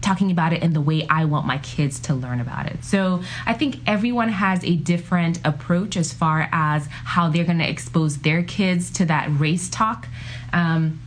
talking 0.02 0.32
about 0.32 0.52
it 0.52 0.62
in 0.64 0.74
the 0.74 0.82
way 0.82 1.06
I 1.10 1.26
want 1.26 1.46
my 1.46 1.60
kids 1.60 2.00
to 2.02 2.14
learn 2.14 2.40
about 2.42 2.66
it. 2.66 2.84
So 2.84 3.22
I 3.46 3.54
think 3.54 3.78
everyone 3.86 4.30
has 4.30 4.64
a 4.64 4.76
different 4.76 5.40
approach 5.46 5.96
as 5.96 6.12
far 6.12 6.50
as 6.52 6.88
how 6.88 7.30
they're 7.30 7.46
going 7.46 7.60
to 7.60 7.70
expose 7.70 8.18
their 8.20 8.44
kids 8.44 8.92
to 8.92 9.06
that 9.06 9.28
race 9.32 9.70
talk. 9.70 10.08
Um, 10.52 11.00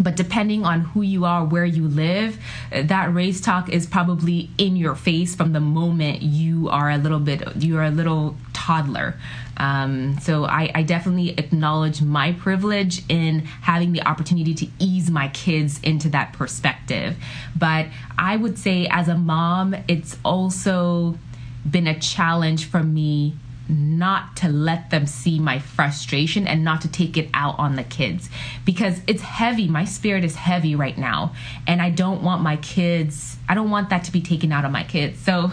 but 0.00 0.16
depending 0.16 0.64
on 0.64 0.80
who 0.80 1.02
you 1.02 1.24
are, 1.24 1.44
where 1.44 1.64
you 1.64 1.86
live, 1.86 2.38
that 2.70 3.12
race 3.12 3.40
talk 3.40 3.68
is 3.68 3.86
probably 3.86 4.50
in 4.56 4.74
your 4.76 4.94
face 4.94 5.34
from 5.34 5.52
the 5.52 5.60
moment 5.60 6.22
you 6.22 6.68
are 6.70 6.90
a 6.90 6.96
little 6.96 7.20
bit, 7.20 7.42
you're 7.56 7.82
a 7.82 7.90
little 7.90 8.36
toddler. 8.62 9.14
Um, 9.56 10.18
so 10.20 10.44
I, 10.44 10.70
I, 10.74 10.82
definitely 10.82 11.30
acknowledge 11.30 12.00
my 12.00 12.32
privilege 12.32 13.02
in 13.08 13.40
having 13.40 13.92
the 13.92 14.02
opportunity 14.02 14.54
to 14.54 14.66
ease 14.78 15.10
my 15.10 15.28
kids 15.28 15.80
into 15.82 16.08
that 16.10 16.32
perspective. 16.32 17.16
But 17.56 17.86
I 18.16 18.36
would 18.36 18.58
say, 18.58 18.86
as 18.86 19.08
a 19.08 19.14
mom, 19.16 19.76
it's 19.88 20.16
also 20.24 21.18
been 21.68 21.86
a 21.86 21.98
challenge 21.98 22.64
for 22.64 22.82
me 22.82 23.34
not 23.68 24.36
to 24.36 24.48
let 24.48 24.90
them 24.90 25.06
see 25.06 25.38
my 25.38 25.58
frustration 25.58 26.46
and 26.46 26.64
not 26.64 26.80
to 26.82 26.88
take 26.88 27.16
it 27.16 27.28
out 27.32 27.58
on 27.58 27.76
the 27.76 27.84
kids 27.84 28.28
because 28.64 29.00
it's 29.06 29.22
heavy. 29.22 29.68
My 29.68 29.84
spirit 29.84 30.24
is 30.24 30.34
heavy 30.34 30.74
right 30.74 30.98
now. 30.98 31.34
And 31.66 31.80
I 31.80 31.90
don't 31.90 32.22
want 32.22 32.42
my 32.42 32.56
kids, 32.56 33.36
I 33.48 33.54
don't 33.54 33.70
want 33.70 33.90
that 33.90 34.04
to 34.04 34.12
be 34.12 34.20
taken 34.20 34.52
out 34.52 34.64
on 34.64 34.72
my 34.72 34.84
kids. 34.84 35.20
So 35.20 35.52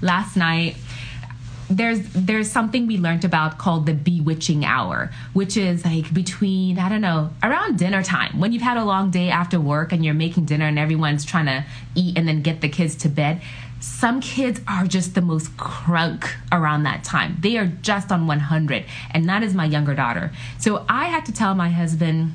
last 0.00 0.36
night 0.36 0.76
there's 1.68 2.00
there's 2.12 2.50
something 2.50 2.86
we 2.86 2.96
learned 2.96 3.24
about 3.24 3.58
called 3.58 3.86
the 3.86 3.92
bewitching 3.92 4.64
hour 4.64 5.10
which 5.32 5.56
is 5.56 5.84
like 5.84 6.12
between 6.14 6.78
i 6.78 6.88
don't 6.88 7.00
know 7.00 7.30
around 7.42 7.78
dinner 7.78 8.02
time. 8.02 8.38
When 8.38 8.52
you've 8.52 8.62
had 8.62 8.76
a 8.76 8.84
long 8.84 9.10
day 9.10 9.30
after 9.30 9.60
work 9.60 9.92
and 9.92 10.04
you're 10.04 10.14
making 10.14 10.44
dinner 10.46 10.66
and 10.66 10.78
everyone's 10.78 11.24
trying 11.24 11.46
to 11.46 11.64
eat 11.94 12.16
and 12.16 12.26
then 12.26 12.42
get 12.42 12.60
the 12.60 12.68
kids 12.68 12.94
to 12.96 13.08
bed 13.08 13.40
some 13.78 14.20
kids 14.20 14.60
are 14.66 14.86
just 14.86 15.14
the 15.14 15.20
most 15.20 15.54
crunk 15.56 16.28
around 16.50 16.84
that 16.84 17.04
time. 17.04 17.36
They 17.40 17.58
are 17.58 17.66
just 17.66 18.10
on 18.10 18.26
100 18.26 18.84
and 19.12 19.28
that 19.28 19.42
is 19.42 19.54
my 19.54 19.66
younger 19.66 19.94
daughter. 19.94 20.32
So 20.58 20.84
i 20.88 21.06
had 21.06 21.26
to 21.26 21.32
tell 21.32 21.54
my 21.54 21.68
husband 21.68 22.32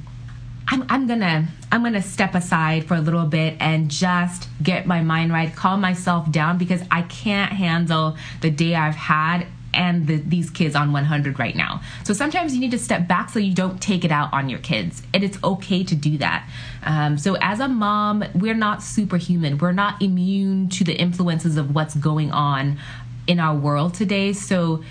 I'm, 0.68 0.86
I'm 0.89 1.08
gonna 1.08 1.48
I'm 1.72 1.84
gonna 1.84 2.01
step 2.01 2.36
aside 2.36 2.86
for 2.86 2.96
a 2.96 3.01
little 3.01 3.25
bit 3.25 3.58
and 3.60 3.89
just 3.89 4.48
get 4.62 4.86
my 4.86 5.01
mind 5.01 5.32
right, 5.32 5.53
calm 5.53 5.82
myself 5.82 6.32
down 6.32 6.58
because 6.58 6.82
I 6.91 7.01
can't 7.03 7.51
handle 7.51 8.15
the 8.41 8.50
day 8.50 8.75
I've 8.75 8.96
had 8.96 9.48
and 9.74 10.08
the, 10.08 10.18
these 10.18 10.50
kids 10.50 10.75
on 10.75 10.91
100 10.91 11.39
right 11.39 11.56
now. 11.56 11.82
So 12.03 12.13
sometimes 12.13 12.53
you 12.53 12.60
need 12.60 12.72
to 12.72 12.77
step 12.77 13.08
back 13.08 13.30
so 13.30 13.39
you 13.39 13.53
don't 13.53 13.82
take 13.82 14.03
it 14.03 14.12
out 14.12 14.34
on 14.34 14.50
your 14.50 14.60
kids, 14.60 15.01
and 15.13 15.24
it's 15.24 15.41
okay 15.44 15.84
to 15.84 15.96
do 15.96 16.18
that. 16.18 16.48
Um, 16.84 17.18
so 17.18 17.36
as 17.41 17.60
a 17.60 17.68
mom, 17.68 18.24
we're 18.36 18.53
not 18.53 18.84
superhuman. 18.84 19.58
We're 19.58 19.72
not 19.72 20.01
immune 20.01 20.70
to 20.70 20.84
the 20.84 20.94
influences 20.94 21.58
of 21.58 21.74
what's 21.74 21.96
going 21.96 22.32
on 22.32 22.80
in 23.27 23.39
our 23.39 23.56
world 23.56 23.94
today. 23.94 24.34
So 24.34 24.84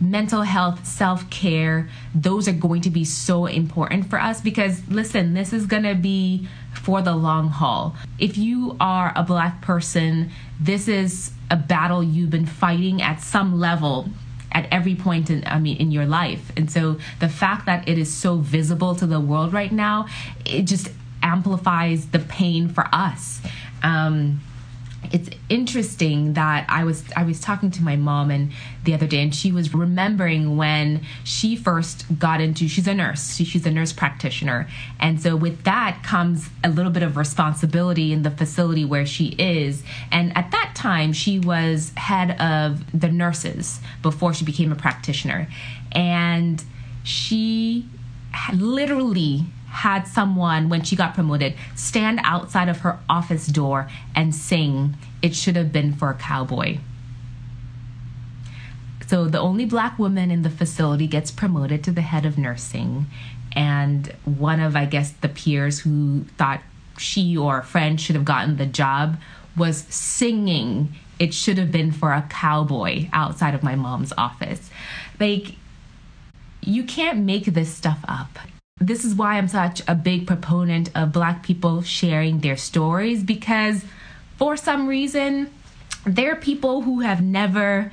mental 0.00 0.42
health, 0.42 0.86
self 0.86 1.28
care, 1.30 1.88
those 2.14 2.48
are 2.48 2.52
going 2.52 2.80
to 2.82 2.90
be 2.90 3.04
so 3.04 3.46
important 3.46 4.10
for 4.10 4.20
us 4.20 4.40
because, 4.40 4.86
listen, 4.88 5.34
this 5.34 5.52
is 5.52 5.66
going 5.66 5.84
to 5.84 5.94
be 5.94 6.48
for 6.82 7.02
the 7.02 7.14
long 7.14 7.48
haul. 7.48 7.94
If 8.18 8.36
you 8.36 8.76
are 8.80 9.12
a 9.16 9.22
black 9.22 9.62
person, 9.62 10.30
this 10.60 10.88
is 10.88 11.32
a 11.50 11.56
battle 11.56 12.02
you've 12.02 12.30
been 12.30 12.46
fighting 12.46 13.00
at 13.02 13.20
some 13.20 13.58
level 13.60 14.08
at 14.52 14.68
every 14.70 14.94
point 14.94 15.30
in 15.30 15.42
I 15.46 15.58
mean 15.58 15.76
in 15.78 15.90
your 15.90 16.06
life. 16.06 16.52
And 16.56 16.70
so 16.70 16.98
the 17.20 17.28
fact 17.28 17.66
that 17.66 17.88
it 17.88 17.98
is 17.98 18.12
so 18.12 18.36
visible 18.36 18.94
to 18.96 19.06
the 19.06 19.20
world 19.20 19.52
right 19.52 19.72
now, 19.72 20.06
it 20.44 20.62
just 20.62 20.88
amplifies 21.22 22.08
the 22.08 22.18
pain 22.18 22.68
for 22.68 22.86
us. 22.92 23.40
Um, 23.82 24.40
it's 25.12 25.28
interesting 25.48 26.34
that 26.34 26.66
I 26.68 26.84
was 26.84 27.04
I 27.16 27.24
was 27.24 27.40
talking 27.40 27.70
to 27.72 27.82
my 27.82 27.96
mom 27.96 28.30
and 28.30 28.52
the 28.84 28.94
other 28.94 29.06
day 29.06 29.22
and 29.22 29.34
she 29.34 29.52
was 29.52 29.74
remembering 29.74 30.56
when 30.56 31.02
she 31.24 31.56
first 31.56 32.18
got 32.18 32.40
into 32.40 32.68
she's 32.68 32.86
a 32.86 32.94
nurse. 32.94 33.36
She's 33.36 33.66
a 33.66 33.70
nurse 33.70 33.92
practitioner. 33.92 34.68
And 35.00 35.20
so 35.20 35.36
with 35.36 35.64
that 35.64 36.02
comes 36.02 36.48
a 36.62 36.68
little 36.68 36.92
bit 36.92 37.02
of 37.02 37.16
responsibility 37.16 38.12
in 38.12 38.22
the 38.22 38.30
facility 38.30 38.84
where 38.84 39.06
she 39.06 39.28
is. 39.38 39.82
And 40.10 40.36
at 40.36 40.50
that 40.50 40.72
time 40.74 41.12
she 41.12 41.38
was 41.38 41.92
head 41.96 42.40
of 42.40 42.82
the 42.98 43.10
nurses 43.10 43.80
before 44.02 44.34
she 44.34 44.44
became 44.44 44.72
a 44.72 44.76
practitioner. 44.76 45.48
And 45.92 46.62
she 47.02 47.86
literally 48.52 49.44
had 49.74 50.06
someone, 50.06 50.68
when 50.68 50.84
she 50.84 50.94
got 50.94 51.14
promoted, 51.14 51.52
stand 51.74 52.20
outside 52.22 52.68
of 52.68 52.78
her 52.78 53.00
office 53.08 53.48
door 53.48 53.90
and 54.14 54.32
sing, 54.32 54.96
It 55.20 55.34
Should 55.34 55.56
Have 55.56 55.72
Been 55.72 55.92
for 55.92 56.10
a 56.10 56.14
Cowboy. 56.14 56.78
So 59.08 59.26
the 59.26 59.40
only 59.40 59.64
black 59.64 59.98
woman 59.98 60.30
in 60.30 60.42
the 60.42 60.48
facility 60.48 61.08
gets 61.08 61.32
promoted 61.32 61.82
to 61.84 61.90
the 61.90 62.02
head 62.02 62.24
of 62.24 62.38
nursing. 62.38 63.06
And 63.50 64.14
one 64.24 64.60
of, 64.60 64.76
I 64.76 64.84
guess, 64.84 65.10
the 65.10 65.28
peers 65.28 65.80
who 65.80 66.24
thought 66.38 66.62
she 66.96 67.36
or 67.36 67.58
a 67.58 67.64
friend 67.64 68.00
should 68.00 68.14
have 68.14 68.24
gotten 68.24 68.56
the 68.56 68.66
job 68.66 69.16
was 69.56 69.78
singing 69.88 70.94
It 71.18 71.34
Should 71.34 71.58
Have 71.58 71.72
Been 71.72 71.90
for 71.90 72.12
a 72.12 72.22
Cowboy 72.30 73.08
outside 73.12 73.54
of 73.54 73.64
my 73.64 73.74
mom's 73.74 74.12
office. 74.16 74.70
Like, 75.18 75.56
you 76.60 76.84
can't 76.84 77.18
make 77.18 77.46
this 77.46 77.74
stuff 77.74 77.98
up 78.06 78.38
this 78.80 79.04
is 79.04 79.14
why 79.14 79.38
I'm 79.38 79.48
such 79.48 79.82
a 79.86 79.94
big 79.94 80.26
proponent 80.26 80.90
of 80.94 81.12
Black 81.12 81.42
people 81.42 81.82
sharing 81.82 82.40
their 82.40 82.56
stories 82.56 83.22
because 83.22 83.84
for 84.36 84.56
some 84.56 84.88
reason, 84.88 85.52
there 86.04 86.32
are 86.32 86.36
people 86.36 86.82
who 86.82 87.00
have 87.00 87.22
never 87.22 87.92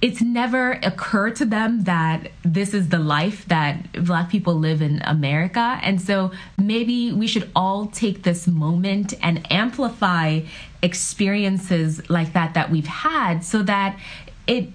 it's 0.00 0.22
never 0.22 0.72
occurred 0.84 1.34
to 1.34 1.44
them 1.44 1.82
that 1.82 2.30
this 2.44 2.72
is 2.72 2.90
the 2.90 3.00
life 3.00 3.44
that 3.46 4.04
black 4.04 4.30
people 4.30 4.54
live 4.54 4.80
in 4.80 5.02
America. 5.02 5.80
And 5.82 6.00
so 6.00 6.30
maybe 6.56 7.10
we 7.12 7.26
should 7.26 7.50
all 7.56 7.86
take 7.86 8.22
this 8.22 8.46
moment 8.46 9.12
and 9.20 9.44
amplify 9.50 10.42
experiences 10.84 12.08
like 12.08 12.32
that 12.34 12.54
that 12.54 12.70
we've 12.70 12.86
had 12.86 13.44
so 13.44 13.64
that 13.64 13.98
it 14.46 14.68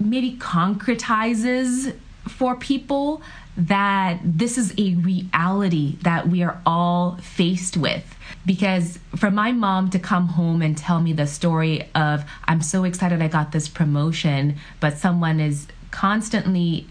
maybe 0.00 0.38
concretizes 0.38 1.94
for 2.26 2.56
people 2.56 3.20
that 3.56 4.18
this 4.24 4.56
is 4.56 4.72
a 4.78 4.94
reality 4.94 5.96
that 6.02 6.28
we 6.28 6.42
are 6.42 6.60
all 6.64 7.16
faced 7.18 7.76
with. 7.76 8.16
Because 8.46 8.98
for 9.16 9.30
my 9.30 9.52
mom 9.52 9.90
to 9.90 9.98
come 9.98 10.28
home 10.28 10.62
and 10.62 10.76
tell 10.76 11.00
me 11.00 11.12
the 11.12 11.26
story 11.26 11.88
of, 11.94 12.24
I'm 12.46 12.62
so 12.62 12.84
excited 12.84 13.20
I 13.22 13.28
got 13.28 13.52
this 13.52 13.68
promotion, 13.68 14.56
but 14.80 14.98
someone 14.98 15.38
is 15.38 15.66
constantly 15.90 16.86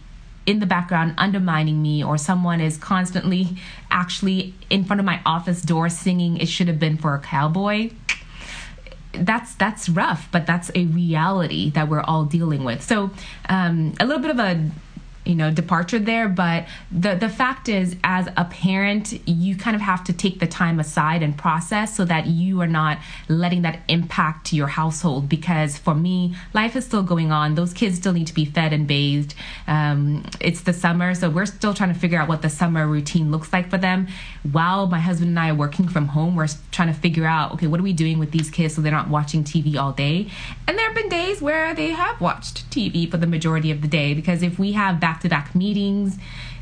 in 0.46 0.60
the 0.60 0.65
background 0.65 1.13
undermining 1.18 1.82
me, 1.82 2.03
or 2.03 2.18
someone 2.18 2.62
is 2.62 2.77
constantly 2.77 3.58
actually 3.91 4.56
in 4.70 4.84
front 4.84 5.00
of 5.00 5.06
my 5.06 5.22
office 5.25 5.62
door 5.62 5.88
singing, 5.88 6.38
It 6.38 6.48
Should 6.48 6.68
Have 6.68 6.80
Been 6.80 6.98
for 6.98 7.13
a 7.13 7.20
Cowboy 7.20 7.91
that's 9.13 9.56
that's 9.56 9.89
rough, 9.89 10.30
but 10.32 10.46
that's 10.46 10.72
a 10.75 10.86
reality 10.86 11.70
that 11.72 11.89
we're 11.89 12.01
all 12.01 12.25
dealing 12.25 12.63
with. 12.63 12.82
So 12.82 13.12
um, 13.50 13.94
a 14.00 14.06
little 14.06 14.22
bit 14.22 14.32
of 14.32 14.39
a 14.39 14.72
you 15.31 15.38
know 15.38 15.50
departure 15.50 16.00
there 16.11 16.27
but 16.27 16.67
the 16.91 17.15
the 17.15 17.29
fact 17.29 17.69
is 17.69 17.95
as 18.03 18.27
a 18.35 18.45
parent 18.45 19.13
you 19.27 19.55
kind 19.55 19.75
of 19.75 19.81
have 19.81 20.03
to 20.03 20.13
take 20.13 20.39
the 20.39 20.47
time 20.47 20.79
aside 20.79 21.23
and 21.23 21.38
process 21.38 21.95
so 21.95 22.03
that 22.05 22.27
you 22.27 22.61
are 22.61 22.67
not 22.67 23.00
letting 23.27 23.61
that 23.61 23.81
impact 23.88 24.53
your 24.53 24.67
household. 24.67 25.29
Because 25.29 25.77
for 25.77 25.95
me 25.95 26.35
life 26.53 26.75
is 26.75 26.85
still 26.85 27.03
going 27.03 27.31
on. 27.31 27.55
Those 27.55 27.73
kids 27.73 27.95
still 27.97 28.13
need 28.13 28.27
to 28.27 28.33
be 28.33 28.45
fed 28.45 28.73
and 28.73 28.85
bathed. 28.88 29.33
Um, 29.67 30.25
it's 30.39 30.61
the 30.61 30.73
summer 30.73 31.13
so 31.15 31.29
we're 31.29 31.45
still 31.45 31.73
trying 31.73 31.93
to 31.93 32.00
figure 32.00 32.19
out 32.19 32.27
what 32.27 32.41
the 32.41 32.50
summer 32.50 32.88
routine 32.88 33.31
looks 33.31 33.53
like 33.53 33.69
for 33.69 33.77
them. 33.77 34.07
While 34.51 34.88
my 34.88 35.00
husband 35.00 35.29
and 35.29 35.39
i 35.39 35.50
are 35.50 35.55
working 35.55 35.88
from 35.88 36.07
home 36.07 36.35
we're 36.35 36.47
trying 36.71 36.93
to 36.93 37.00
figure 37.00 37.25
out 37.25 37.53
okay 37.53 37.67
what 37.67 37.79
are 37.79 37.83
we 37.83 37.93
doing 37.93 38.19
with 38.19 38.31
these 38.31 38.50
kids 38.50 38.75
so 38.75 38.81
they're 38.81 38.91
not 38.91 39.09
watching 39.09 39.43
tv 39.43 39.77
all 39.77 39.93
day? 39.93 40.27
And 40.67 40.77
there 40.77 40.88
have 40.88 40.95
been 40.95 41.09
days 41.09 41.41
where 41.41 41.73
they 41.73 41.91
have 41.91 42.19
watched 42.19 42.69
tv 42.69 43.09
for 43.09 43.17
the 43.17 43.27
majority 43.27 43.71
of 43.71 43.81
the 43.81 43.88
day 43.88 44.13
because 44.13 44.43
if 44.43 44.59
we 44.59 44.73
have 44.73 45.00
back 45.00 45.21
to 45.22 45.30
back 45.30 45.56
meetings. 45.56 46.18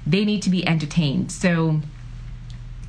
They 0.05 0.25
need 0.25 0.41
to 0.43 0.49
be 0.49 0.67
entertained. 0.67 1.31
So 1.31 1.81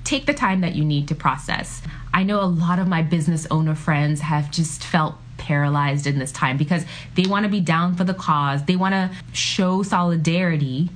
take 0.04 0.26
the 0.26 0.34
time 0.34 0.60
that 0.60 0.74
you 0.74 0.84
need 0.84 1.08
to 1.08 1.14
process. 1.14 1.82
I 2.12 2.22
know 2.22 2.40
a 2.40 2.46
lot 2.46 2.78
of 2.78 2.88
my 2.88 3.02
business 3.02 3.46
owner 3.50 3.74
friends 3.74 4.20
have 4.20 4.50
just 4.50 4.82
felt 4.82 5.14
paralyzed 5.36 6.06
in 6.06 6.18
this 6.18 6.32
time 6.32 6.56
because 6.56 6.84
they 7.14 7.24
want 7.26 7.44
to 7.44 7.48
be 7.48 7.60
down 7.60 7.94
for 7.94 8.04
the 8.04 8.14
cause, 8.14 8.64
they 8.64 8.76
want 8.76 8.92
to 8.92 9.10
show 9.32 9.82
solidarity 9.82 10.90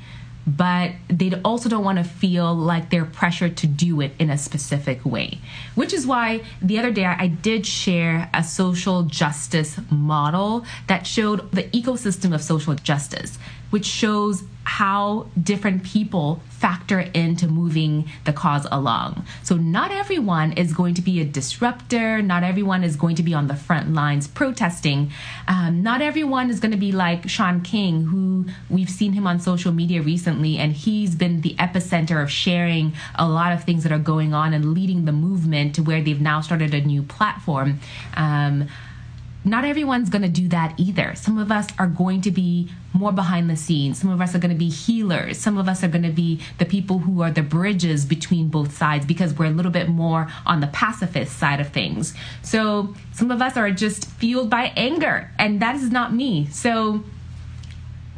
but 0.46 0.92
they 1.08 1.32
also 1.44 1.68
don't 1.68 1.84
want 1.84 1.98
to 1.98 2.04
feel 2.04 2.54
like 2.54 2.90
they're 2.90 3.04
pressured 3.04 3.56
to 3.58 3.66
do 3.66 4.00
it 4.00 4.12
in 4.18 4.30
a 4.30 4.36
specific 4.36 5.04
way. 5.04 5.38
Which 5.74 5.92
is 5.92 6.06
why 6.06 6.42
the 6.60 6.78
other 6.78 6.90
day 6.90 7.04
I 7.04 7.28
did 7.28 7.66
share 7.66 8.28
a 8.34 8.44
social 8.44 9.04
justice 9.04 9.78
model 9.90 10.64
that 10.86 11.06
showed 11.06 11.50
the 11.52 11.64
ecosystem 11.64 12.34
of 12.34 12.42
social 12.42 12.74
justice, 12.74 13.38
which 13.74 13.86
shows 13.86 14.44
how 14.62 15.26
different 15.42 15.82
people 15.82 16.40
factor 16.48 17.00
into 17.00 17.48
moving 17.48 18.08
the 18.24 18.32
cause 18.32 18.68
along. 18.70 19.26
So, 19.42 19.56
not 19.56 19.90
everyone 19.90 20.52
is 20.52 20.72
going 20.72 20.94
to 20.94 21.02
be 21.02 21.20
a 21.20 21.24
disruptor, 21.24 22.22
not 22.22 22.44
everyone 22.44 22.84
is 22.84 22.94
going 22.94 23.16
to 23.16 23.24
be 23.24 23.34
on 23.34 23.48
the 23.48 23.56
front 23.56 23.92
lines 23.92 24.28
protesting. 24.28 25.10
Um, 25.48 25.82
not 25.82 26.02
everyone 26.02 26.50
is 26.50 26.60
going 26.60 26.70
to 26.70 26.78
be 26.78 26.92
like 26.92 27.28
Shaun 27.28 27.62
King, 27.62 28.04
who 28.04 28.46
we've 28.70 28.88
seen 28.88 29.12
him 29.12 29.26
on 29.26 29.40
social 29.40 29.72
media 29.72 30.02
recently, 30.02 30.56
and 30.56 30.72
he's 30.72 31.16
been 31.16 31.40
the 31.40 31.56
epicenter 31.56 32.22
of 32.22 32.30
sharing 32.30 32.92
a 33.16 33.28
lot 33.28 33.52
of 33.52 33.64
things 33.64 33.82
that 33.82 33.90
are 33.90 33.98
going 33.98 34.34
on 34.34 34.54
and 34.54 34.72
leading 34.72 35.04
the 35.04 35.12
movement 35.12 35.74
to 35.74 35.82
where 35.82 36.00
they've 36.00 36.20
now 36.20 36.40
started 36.40 36.74
a 36.74 36.80
new 36.80 37.02
platform. 37.02 37.80
Um, 38.16 38.68
not 39.44 39.64
everyone's 39.64 40.08
going 40.08 40.22
to 40.22 40.28
do 40.28 40.48
that 40.48 40.74
either. 40.78 41.14
Some 41.14 41.38
of 41.38 41.52
us 41.52 41.68
are 41.78 41.86
going 41.86 42.22
to 42.22 42.30
be 42.30 42.70
more 42.94 43.12
behind 43.12 43.50
the 43.50 43.56
scenes. 43.56 44.00
Some 44.00 44.10
of 44.10 44.20
us 44.20 44.34
are 44.34 44.38
going 44.38 44.52
to 44.52 44.58
be 44.58 44.70
healers. 44.70 45.38
Some 45.38 45.58
of 45.58 45.68
us 45.68 45.82
are 45.84 45.88
going 45.88 46.04
to 46.04 46.12
be 46.12 46.40
the 46.58 46.64
people 46.64 47.00
who 47.00 47.22
are 47.22 47.30
the 47.30 47.42
bridges 47.42 48.06
between 48.06 48.48
both 48.48 48.76
sides 48.76 49.04
because 49.04 49.34
we're 49.34 49.46
a 49.46 49.50
little 49.50 49.72
bit 49.72 49.88
more 49.88 50.28
on 50.46 50.60
the 50.60 50.68
pacifist 50.68 51.38
side 51.38 51.60
of 51.60 51.68
things. 51.68 52.14
So 52.42 52.94
some 53.12 53.30
of 53.30 53.42
us 53.42 53.56
are 53.56 53.70
just 53.70 54.06
fueled 54.06 54.48
by 54.48 54.72
anger, 54.76 55.30
and 55.38 55.60
that 55.60 55.74
is 55.74 55.90
not 55.90 56.14
me. 56.14 56.46
So 56.46 57.04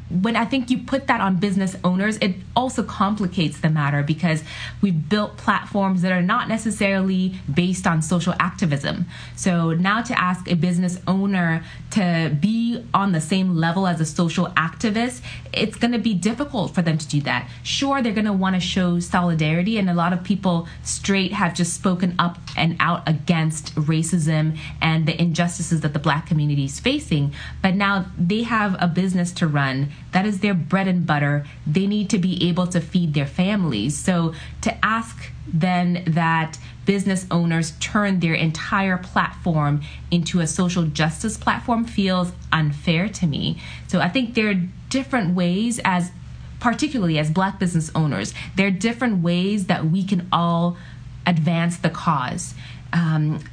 when 0.08 0.36
I 0.36 0.44
think 0.44 0.70
you 0.70 0.78
put 0.78 1.08
that 1.08 1.20
on 1.20 1.36
business 1.36 1.76
owners, 1.82 2.16
it 2.18 2.36
also 2.54 2.82
complicates 2.82 3.60
the 3.60 3.68
matter 3.68 4.02
because 4.02 4.44
we've 4.80 5.08
built 5.08 5.36
platforms 5.36 6.02
that 6.02 6.12
are 6.12 6.22
not 6.22 6.48
necessarily 6.48 7.34
based 7.52 7.86
on 7.86 8.02
social 8.02 8.34
activism. 8.38 9.06
So 9.34 9.72
now 9.72 10.02
to 10.02 10.18
ask 10.18 10.50
a 10.50 10.54
business 10.54 11.00
owner 11.06 11.64
to 11.92 12.36
be 12.40 12.84
on 12.94 13.12
the 13.12 13.20
same 13.20 13.56
level 13.56 13.86
as 13.86 14.00
a 14.00 14.04
social 14.04 14.46
activist, 14.50 15.22
it's 15.52 15.76
going 15.76 15.92
to 15.92 15.98
be 15.98 16.14
difficult 16.14 16.74
for 16.74 16.82
them 16.82 16.98
to 16.98 17.08
do 17.08 17.20
that. 17.22 17.48
Sure, 17.62 18.00
they're 18.00 18.12
going 18.12 18.26
to 18.26 18.32
want 18.32 18.54
to 18.54 18.60
show 18.60 19.00
solidarity, 19.00 19.78
and 19.78 19.90
a 19.90 19.94
lot 19.94 20.12
of 20.12 20.22
people 20.22 20.68
straight 20.82 21.32
have 21.32 21.54
just 21.54 21.74
spoken 21.74 22.14
up 22.18 22.38
and 22.56 22.76
out 22.78 23.02
against 23.08 23.74
racism 23.74 24.58
and 24.80 25.06
the 25.06 25.20
injustices 25.20 25.80
that 25.80 25.92
the 25.92 25.98
black 25.98 26.26
community 26.26 26.64
is 26.64 26.78
facing. 26.78 27.32
But 27.62 27.74
now 27.74 28.06
they 28.18 28.42
have 28.44 28.76
a 28.80 28.86
business 28.86 29.32
to 29.32 29.46
run 29.46 29.90
that 30.16 30.24
is 30.24 30.40
their 30.40 30.54
bread 30.54 30.88
and 30.88 31.04
butter. 31.04 31.44
They 31.66 31.86
need 31.86 32.08
to 32.08 32.16
be 32.16 32.48
able 32.48 32.66
to 32.68 32.80
feed 32.80 33.12
their 33.12 33.26
families. 33.26 33.98
So 33.98 34.32
to 34.62 34.82
ask 34.82 35.30
then 35.46 36.04
that 36.06 36.58
business 36.86 37.26
owners 37.30 37.72
turn 37.80 38.20
their 38.20 38.32
entire 38.32 38.96
platform 38.96 39.82
into 40.10 40.40
a 40.40 40.46
social 40.46 40.84
justice 40.84 41.36
platform 41.36 41.84
feels 41.84 42.32
unfair 42.50 43.10
to 43.10 43.26
me. 43.26 43.60
So 43.88 44.00
I 44.00 44.08
think 44.08 44.32
there 44.32 44.48
are 44.48 44.62
different 44.88 45.34
ways 45.34 45.80
as 45.84 46.12
particularly 46.60 47.18
as 47.18 47.30
black 47.30 47.58
business 47.58 47.90
owners, 47.94 48.32
there 48.56 48.68
are 48.68 48.70
different 48.70 49.22
ways 49.22 49.66
that 49.66 49.84
we 49.84 50.02
can 50.02 50.26
all 50.32 50.78
advance 51.26 51.76
the 51.76 51.90
cause. 51.90 52.54
Um, 52.94 53.44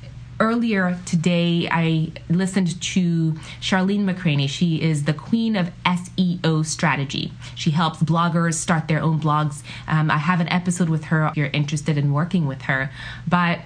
earlier 0.44 1.00
today, 1.06 1.70
I 1.72 2.12
listened 2.30 2.80
to 2.82 3.32
Charlene 3.62 4.04
McCraney. 4.04 4.50
She 4.50 4.82
is 4.82 5.06
the 5.06 5.14
queen 5.14 5.56
of 5.56 5.72
SEO 5.86 6.66
strategy. 6.66 7.32
She 7.56 7.72
helps 7.72 8.00
bloggers 8.00 8.56
start 8.56 8.90
their 8.90 9.02
own 9.02 9.22
blogs. 9.22 9.64
Um, 9.88 10.12
I 10.12 10.18
have 10.18 10.42
an 10.42 10.50
episode 10.50 10.90
with 10.90 11.06
her 11.06 11.28
if 11.28 11.38
you're 11.38 11.48
interested 11.48 11.98
in 11.98 12.12
working 12.12 12.46
with 12.46 12.64
her. 12.64 12.92
But 13.26 13.60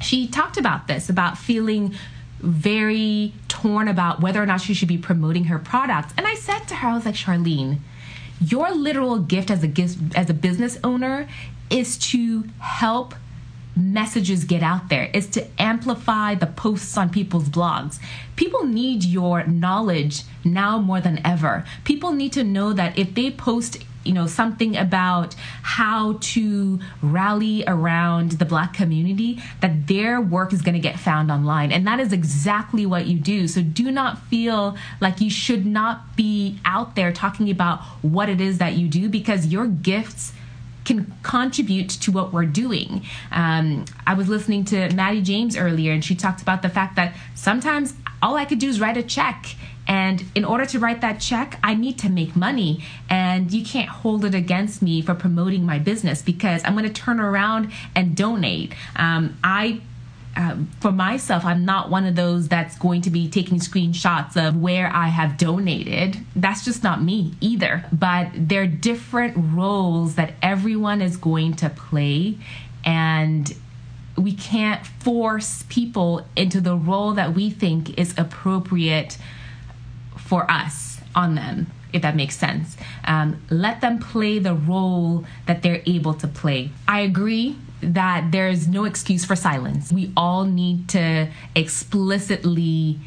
she 0.00 0.26
talked 0.26 0.56
about 0.56 0.88
this, 0.88 1.08
about 1.08 1.38
feeling 1.38 1.94
very 2.40 3.32
torn 3.46 3.86
about 3.86 4.20
whether 4.20 4.42
or 4.42 4.46
not 4.46 4.60
she 4.60 4.74
should 4.74 4.88
be 4.88 4.98
promoting 4.98 5.44
her 5.44 5.58
products. 5.58 6.12
And 6.16 6.26
I 6.26 6.34
said 6.34 6.66
to 6.68 6.74
her, 6.76 6.88
I 6.88 6.94
was 6.94 7.04
like, 7.04 7.14
Charlene, 7.14 7.78
your 8.40 8.72
literal 8.72 9.20
gift 9.20 9.50
as 9.52 9.62
a 9.62 9.68
gift 9.68 10.16
as 10.16 10.28
a 10.28 10.34
business 10.34 10.78
owner 10.82 11.28
is 11.70 11.96
to 11.98 12.44
help 12.58 13.14
messages 13.78 14.44
get 14.44 14.62
out 14.62 14.88
there 14.88 15.10
is 15.14 15.26
to 15.28 15.46
amplify 15.58 16.34
the 16.34 16.46
posts 16.46 16.96
on 16.96 17.10
people's 17.10 17.48
blogs. 17.48 17.98
People 18.36 18.64
need 18.64 19.04
your 19.04 19.46
knowledge 19.46 20.22
now 20.44 20.78
more 20.78 21.00
than 21.00 21.24
ever. 21.24 21.64
People 21.84 22.12
need 22.12 22.32
to 22.32 22.44
know 22.44 22.72
that 22.72 22.98
if 22.98 23.14
they 23.14 23.30
post 23.30 23.78
you 24.04 24.14
know 24.14 24.26
something 24.26 24.76
about 24.76 25.34
how 25.62 26.16
to 26.20 26.80
rally 27.02 27.62
around 27.66 28.32
the 28.32 28.44
black 28.44 28.72
community 28.72 29.38
that 29.60 29.86
their 29.86 30.18
work 30.18 30.52
is 30.52 30.62
going 30.62 30.74
to 30.74 30.80
get 30.80 30.98
found 30.98 31.30
online 31.30 31.70
and 31.70 31.86
that 31.86 32.00
is 32.00 32.12
exactly 32.12 32.86
what 32.86 33.06
you 33.06 33.18
do 33.18 33.46
so 33.46 33.60
do 33.60 33.90
not 33.90 34.18
feel 34.28 34.76
like 35.00 35.20
you 35.20 35.28
should 35.28 35.66
not 35.66 36.16
be 36.16 36.58
out 36.64 36.96
there 36.96 37.12
talking 37.12 37.50
about 37.50 37.80
what 38.00 38.30
it 38.30 38.40
is 38.40 38.58
that 38.58 38.74
you 38.74 38.88
do 38.88 39.08
because 39.10 39.46
your 39.46 39.66
gifts 39.66 40.32
can 40.88 41.12
contribute 41.22 41.90
to 41.90 42.10
what 42.10 42.32
we're 42.32 42.46
doing. 42.46 43.04
Um, 43.30 43.84
I 44.06 44.14
was 44.14 44.28
listening 44.28 44.64
to 44.66 44.88
Maddie 44.94 45.20
James 45.20 45.56
earlier, 45.56 45.92
and 45.92 46.02
she 46.02 46.14
talked 46.14 46.40
about 46.40 46.62
the 46.62 46.70
fact 46.70 46.96
that 46.96 47.14
sometimes 47.34 47.94
all 48.22 48.36
I 48.36 48.46
could 48.46 48.58
do 48.58 48.68
is 48.68 48.80
write 48.80 48.96
a 48.96 49.02
check. 49.02 49.54
And 49.86 50.24
in 50.34 50.44
order 50.44 50.66
to 50.66 50.78
write 50.78 51.02
that 51.02 51.20
check, 51.20 51.58
I 51.62 51.74
need 51.74 51.98
to 52.00 52.08
make 52.08 52.34
money. 52.34 52.84
And 53.08 53.52
you 53.52 53.64
can't 53.64 53.88
hold 53.88 54.24
it 54.24 54.34
against 54.34 54.82
me 54.82 55.00
for 55.02 55.14
promoting 55.14 55.64
my 55.64 55.78
business 55.78 56.20
because 56.22 56.62
I'm 56.64 56.72
going 56.72 56.84
to 56.84 56.92
turn 56.92 57.20
around 57.20 57.70
and 57.94 58.16
donate. 58.16 58.72
Um, 58.96 59.38
I 59.44 59.80
um, 60.38 60.70
for 60.78 60.92
myself, 60.92 61.44
I'm 61.44 61.64
not 61.64 61.90
one 61.90 62.06
of 62.06 62.14
those 62.14 62.46
that's 62.46 62.78
going 62.78 63.02
to 63.02 63.10
be 63.10 63.28
taking 63.28 63.58
screenshots 63.58 64.36
of 64.36 64.56
where 64.56 64.88
I 64.94 65.08
have 65.08 65.36
donated. 65.36 66.16
That's 66.36 66.64
just 66.64 66.84
not 66.84 67.02
me 67.02 67.34
either. 67.40 67.84
But 67.92 68.30
there 68.34 68.62
are 68.62 68.66
different 68.68 69.34
roles 69.52 70.14
that 70.14 70.34
everyone 70.40 71.02
is 71.02 71.16
going 71.16 71.54
to 71.56 71.68
play, 71.68 72.38
and 72.84 73.52
we 74.16 74.32
can't 74.32 74.86
force 74.86 75.64
people 75.68 76.24
into 76.36 76.60
the 76.60 76.76
role 76.76 77.14
that 77.14 77.34
we 77.34 77.50
think 77.50 77.98
is 77.98 78.14
appropriate 78.16 79.18
for 80.16 80.48
us 80.48 81.00
on 81.16 81.34
them 81.34 81.66
if 81.90 82.02
that 82.02 82.14
makes 82.14 82.36
sense. 82.36 82.76
Um, 83.04 83.40
let 83.48 83.80
them 83.80 83.98
play 83.98 84.38
the 84.38 84.52
role 84.52 85.24
that 85.46 85.62
they're 85.62 85.80
able 85.86 86.12
to 86.14 86.28
play. 86.28 86.70
I 86.86 87.00
agree 87.00 87.56
that 87.80 88.32
there's 88.32 88.68
no 88.68 88.84
excuse 88.84 89.24
for 89.24 89.36
silence. 89.36 89.92
We 89.92 90.12
all 90.16 90.44
need 90.44 90.88
to 90.90 91.30
explicitly 91.54 92.98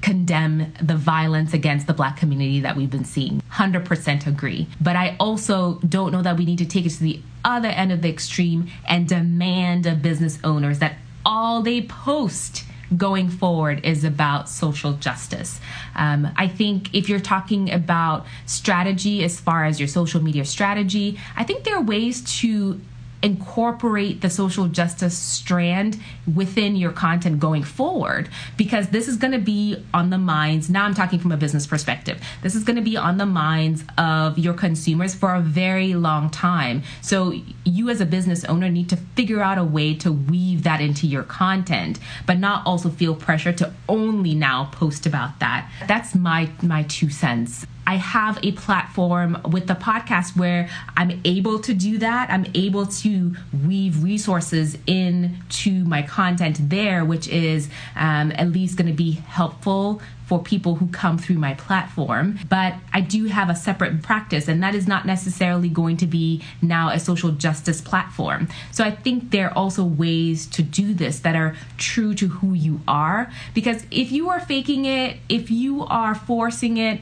condemn 0.00 0.72
the 0.82 0.96
violence 0.96 1.54
against 1.54 1.86
the 1.86 1.94
black 1.94 2.16
community 2.16 2.60
that 2.60 2.76
we've 2.76 2.90
been 2.90 3.04
seeing. 3.04 3.40
100% 3.52 4.26
agree. 4.26 4.66
But 4.80 4.96
I 4.96 5.16
also 5.18 5.74
don't 5.88 6.12
know 6.12 6.22
that 6.22 6.36
we 6.36 6.44
need 6.44 6.58
to 6.58 6.66
take 6.66 6.84
it 6.84 6.90
to 6.90 7.02
the 7.02 7.20
other 7.44 7.68
end 7.68 7.92
of 7.92 8.02
the 8.02 8.10
extreme 8.10 8.68
and 8.86 9.08
demand 9.08 9.86
of 9.86 10.02
business 10.02 10.38
owners 10.44 10.80
that 10.80 10.96
all 11.24 11.62
they 11.62 11.82
post 11.82 12.64
going 12.96 13.30
forward 13.30 13.80
is 13.84 14.04
about 14.04 14.48
social 14.48 14.92
justice. 14.94 15.60
Um, 15.94 16.28
I 16.36 16.48
think 16.48 16.94
if 16.94 17.08
you're 17.08 17.20
talking 17.20 17.72
about 17.72 18.26
strategy 18.44 19.24
as 19.24 19.40
far 19.40 19.64
as 19.64 19.80
your 19.80 19.88
social 19.88 20.22
media 20.22 20.44
strategy, 20.44 21.18
I 21.36 21.44
think 21.44 21.64
there 21.64 21.76
are 21.76 21.82
ways 21.82 22.22
to 22.40 22.80
incorporate 23.22 24.20
the 24.20 24.30
social 24.30 24.68
justice 24.68 25.16
strand 25.16 25.98
within 26.34 26.76
your 26.76 26.92
content 26.92 27.38
going 27.38 27.62
forward 27.62 28.28
because 28.56 28.88
this 28.88 29.08
is 29.08 29.16
going 29.16 29.32
to 29.32 29.38
be 29.38 29.76
on 29.94 30.10
the 30.10 30.18
minds 30.18 30.68
now 30.68 30.84
i'm 30.84 30.94
talking 30.94 31.18
from 31.18 31.32
a 31.32 31.36
business 31.36 31.66
perspective 31.66 32.20
this 32.42 32.54
is 32.54 32.64
going 32.64 32.76
to 32.76 32.82
be 32.82 32.96
on 32.96 33.16
the 33.18 33.26
minds 33.26 33.84
of 33.98 34.38
your 34.38 34.54
consumers 34.54 35.14
for 35.14 35.34
a 35.34 35.40
very 35.40 35.94
long 35.94 36.30
time. 36.30 36.82
So 37.00 37.34
you 37.64 37.90
as 37.90 38.00
a 38.00 38.06
business 38.06 38.44
owner 38.44 38.68
need 38.68 38.88
to 38.90 38.96
figure 38.96 39.42
out 39.42 39.58
a 39.58 39.64
way 39.64 39.94
to 39.96 40.12
weave 40.12 40.62
that 40.64 40.80
into 40.80 41.06
your 41.06 41.22
content 41.22 41.98
but 42.26 42.38
not 42.38 42.66
also 42.66 42.88
feel 42.88 43.14
pressure 43.14 43.52
to 43.52 43.72
only 43.88 44.34
now 44.34 44.68
post 44.72 45.06
about 45.06 45.38
that. 45.40 45.70
That's 45.86 46.14
my 46.14 46.50
my 46.62 46.84
two 46.84 47.10
cents 47.10 47.66
I 47.86 47.96
have 47.96 48.38
a 48.42 48.52
platform 48.52 49.40
with 49.50 49.66
the 49.66 49.74
podcast 49.74 50.36
where 50.36 50.68
I'm 50.96 51.20
able 51.24 51.58
to 51.60 51.74
do 51.74 51.98
that. 51.98 52.30
I'm 52.30 52.46
able 52.54 52.86
to 52.86 53.34
weave 53.66 54.02
resources 54.02 54.78
into 54.86 55.84
my 55.84 56.02
content 56.02 56.70
there, 56.70 57.04
which 57.04 57.28
is 57.28 57.68
um, 57.96 58.32
at 58.32 58.50
least 58.50 58.76
going 58.76 58.88
to 58.88 58.92
be 58.92 59.12
helpful 59.12 60.00
for 60.26 60.42
people 60.42 60.76
who 60.76 60.86
come 60.88 61.18
through 61.18 61.36
my 61.36 61.52
platform. 61.52 62.38
But 62.48 62.74
I 62.92 63.02
do 63.02 63.26
have 63.26 63.50
a 63.50 63.54
separate 63.54 64.02
practice, 64.02 64.48
and 64.48 64.62
that 64.62 64.74
is 64.74 64.86
not 64.88 65.04
necessarily 65.04 65.68
going 65.68 65.98
to 65.98 66.06
be 66.06 66.42
now 66.62 66.88
a 66.88 66.98
social 66.98 67.32
justice 67.32 67.82
platform. 67.82 68.48
So 68.70 68.82
I 68.82 68.92
think 68.92 69.30
there 69.30 69.48
are 69.48 69.54
also 69.54 69.84
ways 69.84 70.46
to 70.46 70.62
do 70.62 70.94
this 70.94 71.20
that 71.20 71.36
are 71.36 71.54
true 71.76 72.14
to 72.14 72.28
who 72.28 72.54
you 72.54 72.80
are. 72.88 73.30
Because 73.52 73.84
if 73.90 74.10
you 74.10 74.30
are 74.30 74.40
faking 74.40 74.86
it, 74.86 75.18
if 75.28 75.50
you 75.50 75.84
are 75.84 76.14
forcing 76.14 76.78
it, 76.78 77.00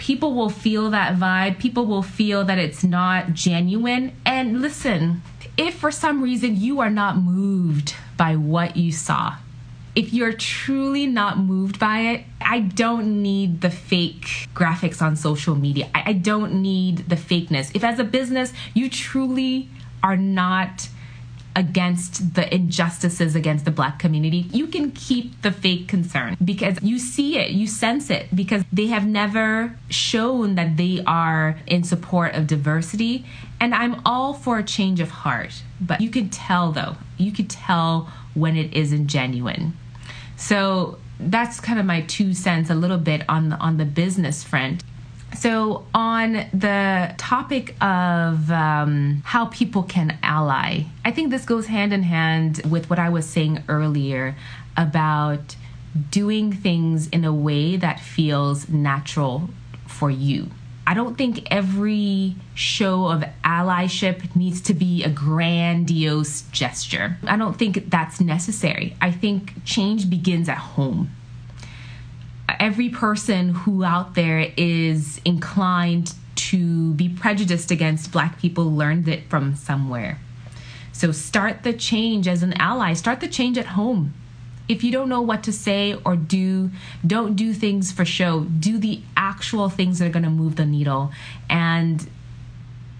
people 0.00 0.32
will 0.32 0.48
feel 0.48 0.88
that 0.88 1.14
vibe. 1.16 1.58
People 1.58 1.84
will 1.84 2.02
feel 2.02 2.42
that 2.42 2.56
it's 2.56 2.82
not 2.82 3.34
genuine. 3.34 4.10
And 4.24 4.62
listen, 4.62 5.20
if 5.58 5.74
for 5.74 5.90
some 5.90 6.22
reason 6.22 6.56
you 6.56 6.80
are 6.80 6.88
not 6.88 7.18
moved 7.18 7.94
by 8.16 8.34
what 8.34 8.78
you 8.78 8.92
saw, 8.92 9.36
if 9.94 10.14
you're 10.14 10.32
truly 10.32 11.06
not 11.06 11.38
moved 11.38 11.78
by 11.78 11.98
it, 12.12 12.24
I 12.40 12.60
don't 12.60 13.20
need 13.20 13.60
the 13.60 13.68
fake 13.68 14.48
graphics 14.54 15.02
on 15.02 15.16
social 15.16 15.54
media. 15.54 15.90
I, 15.94 16.14
don't 16.14 16.62
need 16.62 17.10
the 17.10 17.16
fakeness. 17.16 17.70
If 17.74 17.84
as 17.84 17.98
a 17.98 18.04
business 18.04 18.54
you 18.72 18.88
truly 18.88 19.68
are 20.02 20.16
not 20.16 20.88
against 21.60 22.34
the 22.34 22.52
injustices 22.54 23.36
against 23.36 23.66
the 23.66 23.70
black 23.70 23.98
community, 23.98 24.46
you 24.50 24.66
can 24.66 24.90
keep 24.92 25.42
the 25.42 25.52
fake 25.52 25.86
concern 25.88 26.34
because 26.42 26.78
you 26.80 26.98
see 26.98 27.38
it, 27.38 27.50
you 27.50 27.66
sense 27.66 28.08
it, 28.08 28.34
because 28.34 28.64
they 28.72 28.86
have 28.86 29.06
never 29.06 29.76
shown 29.90 30.54
that 30.54 30.78
they 30.78 31.04
are 31.06 31.58
in 31.66 31.84
support 31.84 32.34
of 32.34 32.46
diversity. 32.46 33.26
And 33.60 33.74
I'm 33.74 34.00
all 34.06 34.32
for 34.32 34.58
a 34.58 34.62
change 34.62 35.00
of 35.00 35.10
heart, 35.10 35.62
but 35.82 36.00
you 36.00 36.08
can 36.08 36.30
tell 36.30 36.72
though, 36.72 36.96
you 37.18 37.30
can 37.30 37.46
tell 37.46 38.10
when 38.32 38.56
it 38.56 38.72
isn't 38.72 39.08
genuine. 39.08 39.76
So 40.36 40.96
that's 41.18 41.60
kind 41.60 41.78
of 41.78 41.84
my 41.84 42.00
two 42.00 42.32
cents 42.32 42.70
a 42.70 42.74
little 42.74 42.96
bit 42.96 43.22
on 43.28 43.50
the, 43.50 43.56
on 43.56 43.76
the 43.76 43.84
business 43.84 44.42
front. 44.42 44.82
So, 45.36 45.86
on 45.94 46.32
the 46.52 47.14
topic 47.16 47.74
of 47.80 48.50
um, 48.50 49.22
how 49.24 49.46
people 49.46 49.84
can 49.84 50.18
ally, 50.22 50.84
I 51.04 51.12
think 51.12 51.30
this 51.30 51.44
goes 51.44 51.66
hand 51.66 51.92
in 51.92 52.02
hand 52.02 52.62
with 52.68 52.90
what 52.90 52.98
I 52.98 53.08
was 53.08 53.26
saying 53.26 53.62
earlier 53.68 54.34
about 54.76 55.56
doing 56.10 56.52
things 56.52 57.08
in 57.08 57.24
a 57.24 57.32
way 57.32 57.76
that 57.76 58.00
feels 58.00 58.68
natural 58.68 59.50
for 59.86 60.10
you. 60.10 60.50
I 60.86 60.94
don't 60.94 61.16
think 61.16 61.46
every 61.52 62.34
show 62.54 63.06
of 63.06 63.22
allyship 63.44 64.34
needs 64.34 64.60
to 64.62 64.74
be 64.74 65.04
a 65.04 65.08
grandiose 65.08 66.42
gesture. 66.50 67.16
I 67.24 67.36
don't 67.36 67.56
think 67.56 67.90
that's 67.90 68.20
necessary. 68.20 68.96
I 69.00 69.12
think 69.12 69.64
change 69.64 70.10
begins 70.10 70.48
at 70.48 70.58
home. 70.58 71.10
Every 72.60 72.90
person 72.90 73.48
who 73.54 73.82
out 73.82 74.14
there 74.14 74.52
is 74.56 75.20
inclined 75.24 76.14
to 76.36 76.94
be 76.94 77.08
prejudiced 77.08 77.72
against 77.72 78.12
Black 78.12 78.38
people 78.38 78.70
learned 78.70 79.08
it 79.08 79.28
from 79.28 79.56
somewhere. 79.56 80.20
So 80.92 81.10
start 81.10 81.64
the 81.64 81.72
change 81.72 82.28
as 82.28 82.44
an 82.44 82.52
ally, 82.60 82.92
start 82.92 83.20
the 83.20 83.28
change 83.28 83.58
at 83.58 83.66
home 83.66 84.14
if 84.70 84.84
you 84.84 84.92
don't 84.92 85.08
know 85.08 85.20
what 85.20 85.42
to 85.42 85.52
say 85.52 85.96
or 86.04 86.14
do, 86.14 86.70
don't 87.04 87.34
do 87.34 87.52
things 87.52 87.90
for 87.90 88.04
show. 88.04 88.44
Do 88.44 88.78
the 88.78 89.02
actual 89.16 89.68
things 89.68 89.98
that 89.98 90.06
are 90.06 90.12
going 90.12 90.22
to 90.22 90.30
move 90.30 90.54
the 90.54 90.64
needle. 90.64 91.10
And 91.48 92.08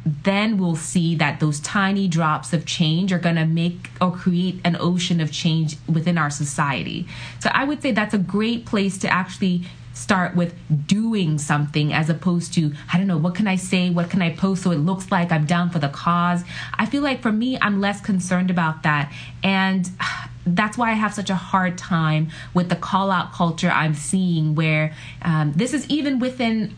then 0.04 0.56
we'll 0.56 0.76
see 0.76 1.14
that 1.16 1.40
those 1.40 1.60
tiny 1.60 2.08
drops 2.08 2.52
of 2.52 2.64
change 2.64 3.12
are 3.12 3.18
going 3.18 3.36
to 3.36 3.44
make 3.44 3.90
or 4.00 4.10
create 4.10 4.60
an 4.64 4.76
ocean 4.80 5.20
of 5.20 5.30
change 5.30 5.76
within 5.86 6.16
our 6.16 6.30
society. 6.30 7.06
So 7.40 7.50
I 7.52 7.64
would 7.64 7.82
say 7.82 7.92
that's 7.92 8.14
a 8.14 8.18
great 8.18 8.64
place 8.64 8.96
to 8.98 9.08
actually 9.08 9.64
start 9.92 10.34
with 10.34 10.54
doing 10.86 11.36
something 11.36 11.92
as 11.92 12.08
opposed 12.08 12.54
to 12.54 12.72
i 12.90 12.96
don't 12.96 13.08
know 13.08 13.18
what 13.18 13.34
can 13.34 13.46
i 13.46 13.56
say? 13.56 13.90
What 13.90 14.08
can 14.08 14.22
i 14.22 14.34
post 14.34 14.62
so 14.62 14.70
it 14.70 14.78
looks 14.78 15.10
like 15.10 15.30
i'm 15.30 15.44
down 15.44 15.68
for 15.68 15.78
the 15.78 15.88
cause? 15.88 16.42
I 16.72 16.86
feel 16.86 17.02
like 17.02 17.20
for 17.20 17.32
me 17.32 17.58
i'm 17.60 17.80
less 17.80 18.00
concerned 18.00 18.50
about 18.50 18.84
that. 18.84 19.12
And 19.42 19.90
that's 20.46 20.78
why 20.78 20.90
I 20.90 20.94
have 20.94 21.14
such 21.14 21.30
a 21.30 21.34
hard 21.34 21.76
time 21.76 22.30
with 22.54 22.68
the 22.68 22.76
call 22.76 23.10
out 23.10 23.32
culture 23.32 23.70
I'm 23.70 23.94
seeing, 23.94 24.54
where 24.54 24.94
um, 25.22 25.52
this 25.52 25.74
is 25.74 25.86
even 25.88 26.18
within 26.18 26.74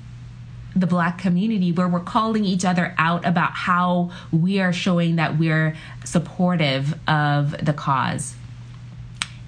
the 0.75 0.87
black 0.87 1.19
community 1.19 1.73
where 1.73 1.89
we're 1.89 2.01
calling 2.01 2.45
each 2.45 2.65
other 2.65 2.95
out 2.99 3.27
about 3.27 3.53
how 3.53 4.11
we 4.31 4.61
are 4.61 4.73
showing 4.73 5.17
that 5.17 5.39
we're 5.39 5.77
supportive 6.05 6.99
of 7.09 7.53
the 7.65 7.73
cause 7.73 8.35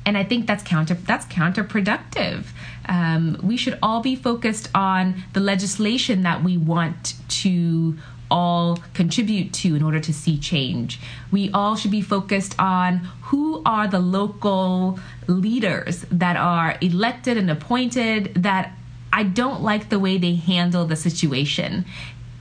and 0.07 0.19
I 0.19 0.25
think 0.25 0.47
that's 0.47 0.63
counter 0.63 0.95
that's 0.95 1.27
counterproductive. 1.27 2.45
Um, 2.87 3.39
we 3.43 3.57
should 3.57 3.79
all 3.83 4.01
be 4.01 4.17
focused 4.17 4.69
on 4.75 5.23
the 5.33 5.41
legislation 5.41 6.23
that 6.23 6.43
we 6.43 6.59
want 6.59 7.15
to 7.41 7.97
all 8.31 8.79
contribute 8.95 9.53
to 9.53 9.75
in 9.75 9.83
order 9.83 10.01
to 10.01 10.13
see 10.13 10.39
change. 10.39 10.99
We 11.31 11.51
all 11.53 11.77
should 11.77 11.91
be 11.91 12.03
focused 12.03 12.55
on 12.59 12.99
who 13.23 13.63
are 13.65 13.87
the 13.87 14.01
local 14.01 14.99
leaders 15.27 16.05
that 16.11 16.37
are 16.37 16.77
elected 16.81 17.37
and 17.37 17.51
appointed 17.51 18.35
that 18.35 18.73
I 19.15 19.23
don't 19.23 19.63
like 19.63 19.91
the 19.91 20.01
way 20.01 20.19
they 20.19 20.35
handle 20.35 20.87
the 20.87 20.97
situation. 20.97 21.85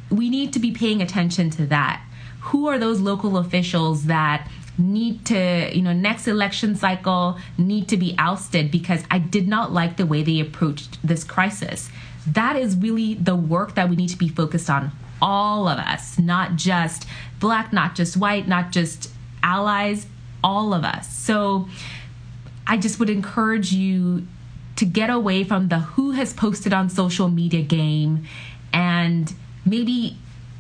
We 0.10 0.28
need 0.28 0.52
to 0.54 0.60
be 0.60 0.72
paying 0.72 1.04
attention 1.04 1.52
to 1.52 1.68
that. 1.68 2.04
Who 2.42 2.68
are 2.68 2.80
those 2.80 3.00
local 3.00 3.38
officials 3.38 4.06
that 4.06 4.50
need 4.76 5.24
to, 5.28 5.70
you 5.72 5.84
know, 5.84 5.94
next 5.94 6.28
election 6.28 6.76
cycle 6.76 7.38
need 7.60 7.88
to 7.90 7.96
be 7.96 8.16
ousted 8.18 8.72
because 8.72 9.04
I 9.12 9.20
did 9.20 9.48
not 9.48 9.72
like 9.72 9.98
the 9.98 10.08
way 10.08 10.24
they 10.24 10.40
approached 10.40 10.98
this 11.08 11.24
crisis? 11.24 11.92
That 12.26 12.56
is 12.56 12.76
really 12.76 13.14
the 13.14 13.36
work 13.36 13.76
that 13.76 13.88
we 13.88 13.96
need 13.96 14.10
to 14.10 14.18
be 14.18 14.28
focused 14.28 14.68
on 14.68 14.92
all 15.22 15.68
of 15.68 15.78
us, 15.78 16.18
not 16.18 16.56
just 16.56 17.06
black, 17.40 17.72
not 17.72 17.94
just 17.94 18.18
white, 18.18 18.48
not 18.48 18.72
just 18.72 19.12
allies, 19.44 20.08
all 20.44 20.74
of 20.74 20.84
us. 20.84 21.08
So 21.16 21.70
I 22.66 22.78
just 22.78 23.00
would 23.00 23.12
encourage 23.12 23.72
you 23.72 24.26
to 24.76 24.86
get 24.86 25.10
away 25.10 25.44
from 25.44 25.70
the 25.70 25.80
who 25.80 26.12
has 26.12 26.34
posted 26.34 26.74
on 26.74 26.90
social 26.90 27.30
media 27.30 27.62
game 27.62 28.26
and 28.74 29.34
maybe 29.66 30.18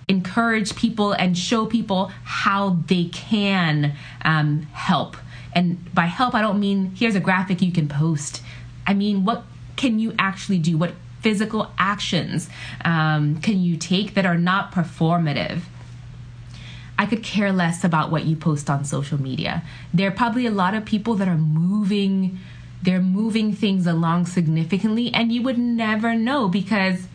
encourage 0.07 0.75
people 0.75 1.13
and 1.13 1.37
show 1.37 1.65
people 1.65 2.11
how 2.23 2.77
they 2.87 3.05
can 3.05 3.95
um, 4.23 4.63
help. 4.73 5.17
And 5.53 5.93
by 5.93 6.05
help, 6.05 6.35
I 6.35 6.41
don't 6.41 6.59
mean 6.59 6.93
here's 6.95 7.15
a 7.15 7.19
graphic 7.19 7.61
you 7.61 7.71
can 7.71 7.87
post. 7.87 8.41
I 8.85 8.93
mean, 8.93 9.25
what 9.25 9.43
can 9.75 9.99
you 9.99 10.13
actually 10.19 10.59
do? 10.59 10.77
What 10.77 10.93
physical 11.21 11.71
actions 11.77 12.49
um, 12.83 13.39
can 13.41 13.61
you 13.61 13.77
take 13.77 14.13
that 14.15 14.25
are 14.25 14.37
not 14.37 14.71
performative? 14.71 15.61
I 16.97 17.05
could 17.05 17.23
care 17.23 17.51
less 17.51 17.83
about 17.83 18.11
what 18.11 18.25
you 18.25 18.35
post 18.35 18.69
on 18.69 18.85
social 18.85 19.19
media. 19.19 19.63
There 19.93 20.07
are 20.07 20.11
probably 20.11 20.45
a 20.45 20.51
lot 20.51 20.73
of 20.75 20.85
people 20.85 21.15
that 21.15 21.27
are 21.27 21.37
moving 21.37 22.39
they're 22.83 23.01
moving 23.01 23.53
things 23.53 23.87
along 23.87 24.25
significantly 24.25 25.13
and 25.13 25.31
you 25.31 25.41
would 25.41 25.57
never 25.57 26.13
know 26.13 26.47
because 26.47 27.07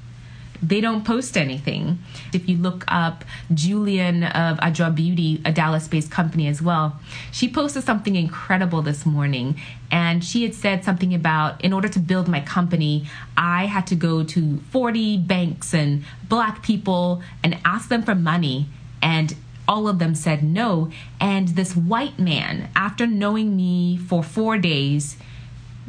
they 0.63 0.81
don't 0.81 1.05
post 1.05 1.37
anything. 1.37 1.99
If 2.33 2.49
you 2.49 2.57
look 2.57 2.85
up 2.89 3.25
Julian 3.55 4.25
of 4.25 4.59
Adra 4.59 4.95
Beauty, 4.95 5.41
a 5.45 5.53
Dallas 5.53 5.87
based 5.87 6.11
company 6.11 6.49
as 6.49 6.61
well, 6.61 6.99
she 7.31 7.49
posted 7.49 7.85
something 7.85 8.17
incredible 8.17 8.83
this 8.83 9.07
morning. 9.07 9.61
And 9.91 10.25
she 10.25 10.43
had 10.43 10.55
said 10.55 10.85
something 10.85 11.15
about 11.15 11.63
in 11.65 11.73
order 11.73 11.89
to 11.89 11.99
build 11.99 12.29
my 12.29 12.41
company, 12.41 13.07
I 13.37 13.67
had 13.67 13.87
to 13.89 13.95
go 13.95 14.25
to 14.25 14.59
40 14.71 15.19
banks 15.19 15.73
and 15.73 16.05
black 16.29 16.63
people 16.63 17.23
and 17.43 17.59
ask 17.65 17.89
them 17.89 18.03
for 18.03 18.15
money. 18.15 18.67
And 19.01 19.37
all 19.69 19.87
of 19.87 19.99
them 19.99 20.15
said 20.15 20.43
no. 20.43 20.91
And 21.21 21.49
this 21.49 21.77
white 21.77 22.19
man, 22.19 22.71
after 22.75 23.07
knowing 23.07 23.57
me 23.57 23.97
for 23.97 24.25
four 24.25 24.59
days, 24.59 25.17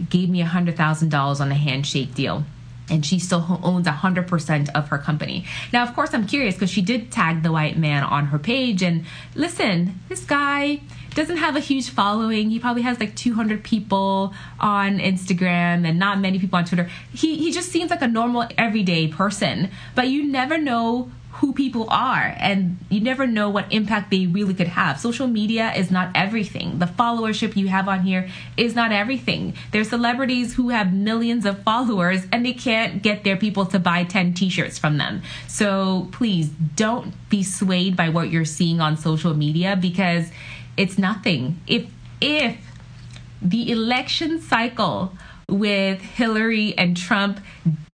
gave 0.09 0.29
me 0.29 0.43
$100,000 0.43 1.41
on 1.41 1.51
a 1.51 1.55
handshake 1.55 2.13
deal 2.13 2.43
and 2.89 3.05
she 3.05 3.19
still 3.19 3.59
owns 3.63 3.87
100% 3.87 4.69
of 4.73 4.87
her 4.89 4.97
company. 4.97 5.45
Now, 5.71 5.83
of 5.83 5.93
course, 5.93 6.13
I'm 6.13 6.25
curious 6.25 6.55
because 6.55 6.69
she 6.69 6.81
did 6.81 7.11
tag 7.11 7.43
the 7.43 7.51
white 7.51 7.77
man 7.77 8.03
on 8.03 8.27
her 8.27 8.39
page. 8.39 8.81
And 8.81 9.05
listen, 9.35 9.99
this 10.09 10.23
guy 10.23 10.81
doesn't 11.13 11.37
have 11.37 11.55
a 11.55 11.59
huge 11.59 11.89
following. 11.89 12.49
He 12.49 12.59
probably 12.59 12.81
has 12.83 12.99
like 12.99 13.15
200 13.15 13.63
people 13.63 14.33
on 14.59 14.99
Instagram 14.99 15.87
and 15.87 15.99
not 15.99 16.19
many 16.19 16.39
people 16.39 16.57
on 16.57 16.65
Twitter. 16.65 16.89
He, 17.13 17.37
he 17.37 17.51
just 17.51 17.69
seems 17.69 17.89
like 17.91 18.01
a 18.01 18.07
normal, 18.07 18.47
everyday 18.57 19.07
person. 19.07 19.69
But 19.95 20.07
you 20.07 20.23
never 20.23 20.57
know 20.57 21.11
who 21.39 21.53
people 21.53 21.89
are 21.89 22.35
and 22.37 22.77
you 22.89 22.99
never 22.99 23.25
know 23.25 23.49
what 23.49 23.71
impact 23.71 24.11
they 24.11 24.27
really 24.27 24.53
could 24.53 24.67
have. 24.67 24.99
Social 24.99 25.25
media 25.25 25.71
is 25.73 25.89
not 25.89 26.11
everything. 26.13 26.79
The 26.79 26.85
followership 26.85 27.55
you 27.55 27.69
have 27.69 27.87
on 27.87 28.01
here 28.03 28.29
is 28.57 28.75
not 28.75 28.91
everything. 28.91 29.53
There's 29.71 29.89
celebrities 29.89 30.55
who 30.55 30.67
have 30.69 30.93
millions 30.93 31.45
of 31.45 31.63
followers 31.63 32.23
and 32.33 32.45
they 32.45 32.51
can't 32.51 33.01
get 33.01 33.23
their 33.23 33.37
people 33.37 33.65
to 33.67 33.79
buy 33.79 34.03
10 34.03 34.33
t-shirts 34.33 34.77
from 34.77 34.97
them. 34.97 35.21
So 35.47 36.09
please 36.11 36.49
don't 36.75 37.13
be 37.29 37.41
swayed 37.41 37.95
by 37.95 38.09
what 38.09 38.29
you're 38.29 38.43
seeing 38.43 38.81
on 38.81 38.97
social 38.97 39.33
media 39.33 39.77
because 39.79 40.31
it's 40.75 40.97
nothing. 40.97 41.61
If 41.67 41.85
if 42.19 42.57
the 43.41 43.71
election 43.71 44.41
cycle 44.41 45.13
with 45.47 46.01
Hillary 46.01 46.77
and 46.77 46.97
Trump 46.97 47.39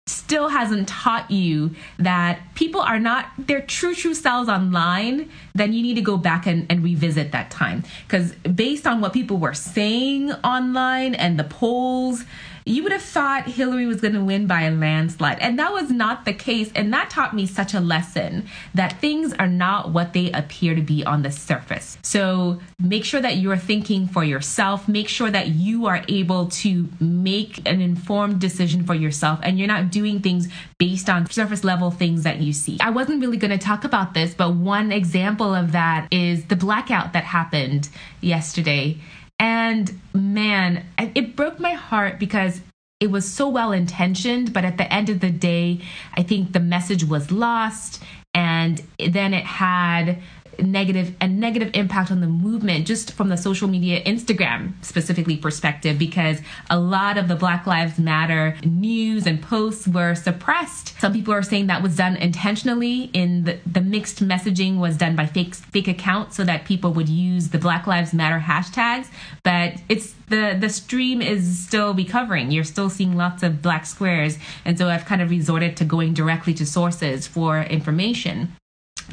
still 0.08 0.50
hasn't 0.50 0.88
taught 0.88 1.32
you 1.32 1.72
that 1.98 2.40
people 2.54 2.80
are 2.80 3.00
not 3.00 3.26
their 3.40 3.62
true 3.62 3.96
true 3.96 4.14
selves 4.14 4.48
online 4.48 5.32
then 5.56 5.74
you 5.74 5.82
need 5.82 5.96
to 5.96 6.02
go 6.02 6.16
back 6.16 6.46
and, 6.46 6.68
and 6.70 6.84
revisit 6.84 7.32
that 7.32 7.50
time. 7.50 7.84
Because 8.06 8.34
based 8.36 8.86
on 8.86 9.02
what 9.02 9.14
people 9.14 9.38
were 9.38 9.54
saying 9.54 10.32
online 10.32 11.16
and 11.16 11.40
the 11.40 11.44
polls 11.44 12.24
you 12.68 12.82
would 12.82 12.92
have 12.92 13.02
thought 13.02 13.46
Hillary 13.46 13.86
was 13.86 14.02
going 14.02 14.16
to 14.16 14.24
win 14.24 14.48
by 14.48 14.64
a 14.64 14.72
landslide. 14.72 15.38
And 15.40 15.60
that 15.60 15.72
was 15.72 15.92
not 15.92 16.26
the 16.26 16.34
case. 16.34 16.72
And 16.76 16.92
that 16.94 17.12
taught 17.12 17.36
me 17.36 17.46
such 17.46 17.76
a 17.76 17.80
lesson 17.80 18.48
that 18.74 19.00
things 19.00 19.34
are 19.34 19.48
not 19.48 19.92
what 19.92 20.14
they 20.14 20.32
appear 20.32 20.74
to 20.74 20.82
be 20.82 21.06
on 21.06 21.22
the 21.22 21.32
surface. 21.32 22.00
So 22.02 22.60
make 22.80 23.06
sure 23.06 23.22
that 23.22 23.38
you're 23.38 23.56
thinking 23.56 24.08
for 24.08 24.24
yourself. 24.24 24.88
Make 24.88 25.08
sure 25.08 25.30
that 25.30 25.50
you 25.50 25.86
are 25.86 26.04
able 26.08 26.48
to 26.48 26.90
make 27.00 27.60
an 27.70 27.82
informed 27.82 28.42
decision 28.42 28.84
for 28.84 28.96
yourself 28.96 29.40
and 29.44 29.60
you're 29.60 29.68
not 29.68 29.92
doing 29.92 30.20
things 30.22 30.48
based 30.80 31.08
on 31.08 31.30
surface 31.30 31.64
level 31.64 31.92
things 31.92 32.24
that 32.24 32.40
you 32.42 32.52
see. 32.52 32.80
I 32.82 32.90
wasn't 32.90 33.22
really 33.22 33.38
going 33.38 33.58
to 33.58 33.64
talk 33.64 33.84
about 33.84 34.16
this, 34.16 34.34
but 34.34 34.56
one 34.56 34.92
example 34.92 35.54
of 35.54 35.72
that 35.74 36.08
is 36.12 36.46
the 36.46 36.56
blackout 36.56 37.14
that 37.14 37.26
happened 37.26 37.90
yesterday. 38.22 38.98
And 39.40 40.00
man, 40.14 40.86
it 40.98 41.36
broke 41.36 41.60
my 41.60 41.74
heart 41.74 42.20
because 42.20 42.62
it 43.00 43.12
was 43.12 43.32
so 43.32 43.50
well 43.50 43.72
intentioned, 43.72 44.54
but 44.54 44.64
at 44.64 44.78
the 44.78 44.92
end 44.92 45.10
of 45.10 45.20
the 45.20 45.30
day, 45.30 45.82
I 46.16 46.24
think 46.24 46.54
the 46.54 46.60
message 46.60 47.04
was 47.04 47.32
lost. 47.32 48.02
And 48.34 48.82
then 48.98 49.34
it 49.34 49.46
had 49.46 50.22
negative 50.60 51.16
and 51.20 51.40
negative 51.40 51.72
impact 51.74 52.12
on 52.12 52.22
the 52.22 52.28
movement 52.28 52.88
just 52.88 53.12
from 53.12 53.30
the 53.30 53.38
social 53.38 53.68
media 53.68 54.04
Instagram 54.04 54.74
specifically 54.82 55.38
perspective 55.38 55.98
because 55.98 56.40
a 56.70 56.80
lot 56.80 57.18
of 57.18 57.28
the 57.28 57.36
Black 57.36 57.66
Lives 57.66 58.00
Matter 58.00 58.58
news 58.64 59.26
and 59.26 59.42
posts 59.42 59.88
were 59.88 60.16
suppressed. 60.16 61.00
Some 61.00 61.14
people 61.14 61.34
are 61.34 61.44
saying 61.44 61.68
that 61.68 61.82
was 61.82 61.96
done 61.96 62.16
intentionally 62.16 63.10
in 63.14 63.44
the, 63.44 63.60
the 63.66 63.82
mixed 63.82 64.24
messaging 64.24 64.80
was 64.80 64.98
done 64.98 65.16
by 65.16 65.26
fake 65.26 65.56
fake 65.56 65.88
accounts 65.88 66.36
so 66.38 66.44
that 66.44 66.66
people 66.66 66.94
would 66.94 67.10
use 67.10 67.50
the 67.50 67.58
Black 67.58 67.88
Lives 67.88 68.14
Matter 68.14 68.40
hashtags, 68.40 69.08
but 69.44 69.74
it's 69.90 70.14
the 70.28 70.58
the 70.60 70.70
stream 70.70 71.22
is 71.22 71.60
still 71.60 71.94
recovering. 71.94 72.52
You're 72.52 72.64
still 72.64 72.90
seeing 72.90 73.16
lots 73.16 73.44
of 73.44 73.62
black 73.62 73.86
squares, 73.86 74.38
and 74.64 74.78
so 74.78 74.88
I've 74.88 75.06
kind 75.06 75.22
of 75.22 75.30
resorted 75.30 75.78
to 75.78 75.86
going 75.86 76.14
directly 76.14 76.54
to 76.56 76.66
sources 76.66 77.28
for 77.28 77.62
information. 77.62 78.56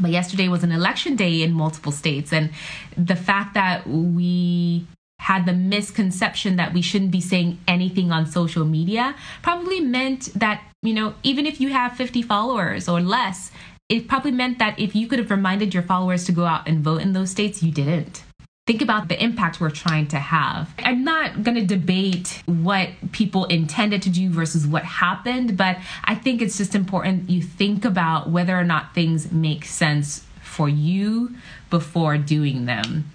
But 0.00 0.10
yesterday 0.10 0.48
was 0.48 0.62
an 0.64 0.72
election 0.72 1.16
day 1.16 1.42
in 1.42 1.52
multiple 1.52 1.92
states, 1.92 2.32
and 2.32 2.50
the 2.96 3.16
fact 3.16 3.54
that 3.54 3.86
we 3.86 4.86
had 5.18 5.46
the 5.46 5.52
misconception 5.52 6.56
that 6.56 6.74
we 6.74 6.82
shouldn't 6.82 7.12
be 7.12 7.20
saying 7.20 7.56
anything 7.68 8.10
on 8.10 8.26
social 8.26 8.64
media 8.64 9.14
probably 9.40 9.80
meant 9.80 10.28
that, 10.34 10.60
you 10.82 10.92
know, 10.92 11.14
even 11.22 11.46
if 11.46 11.60
you 11.60 11.68
have 11.68 11.92
50 11.96 12.22
followers 12.22 12.88
or 12.88 13.00
less, 13.00 13.52
it 13.88 14.08
probably 14.08 14.32
meant 14.32 14.58
that 14.58 14.76
if 14.80 14.96
you 14.96 15.06
could 15.06 15.20
have 15.20 15.30
reminded 15.30 15.74
your 15.74 15.84
followers 15.84 16.24
to 16.24 16.32
go 16.32 16.44
out 16.44 16.66
and 16.66 16.82
vote 16.82 17.02
in 17.02 17.12
those 17.12 17.30
states, 17.30 17.62
you 17.62 17.70
didn't 17.70 18.24
think 18.66 18.80
about 18.80 19.08
the 19.08 19.22
impact 19.22 19.60
we're 19.60 19.70
trying 19.70 20.06
to 20.08 20.18
have. 20.18 20.72
I'm 20.78 21.02
not 21.02 21.42
going 21.42 21.56
to 21.56 21.66
debate 21.66 22.42
what 22.46 22.90
people 23.10 23.44
intended 23.46 24.02
to 24.02 24.10
do 24.10 24.30
versus 24.30 24.66
what 24.66 24.84
happened, 24.84 25.56
but 25.56 25.78
I 26.04 26.14
think 26.14 26.40
it's 26.40 26.58
just 26.58 26.74
important 26.74 27.28
you 27.28 27.42
think 27.42 27.84
about 27.84 28.30
whether 28.30 28.56
or 28.56 28.64
not 28.64 28.94
things 28.94 29.32
make 29.32 29.64
sense 29.64 30.24
for 30.42 30.68
you 30.68 31.34
before 31.70 32.18
doing 32.18 32.66
them. 32.66 33.10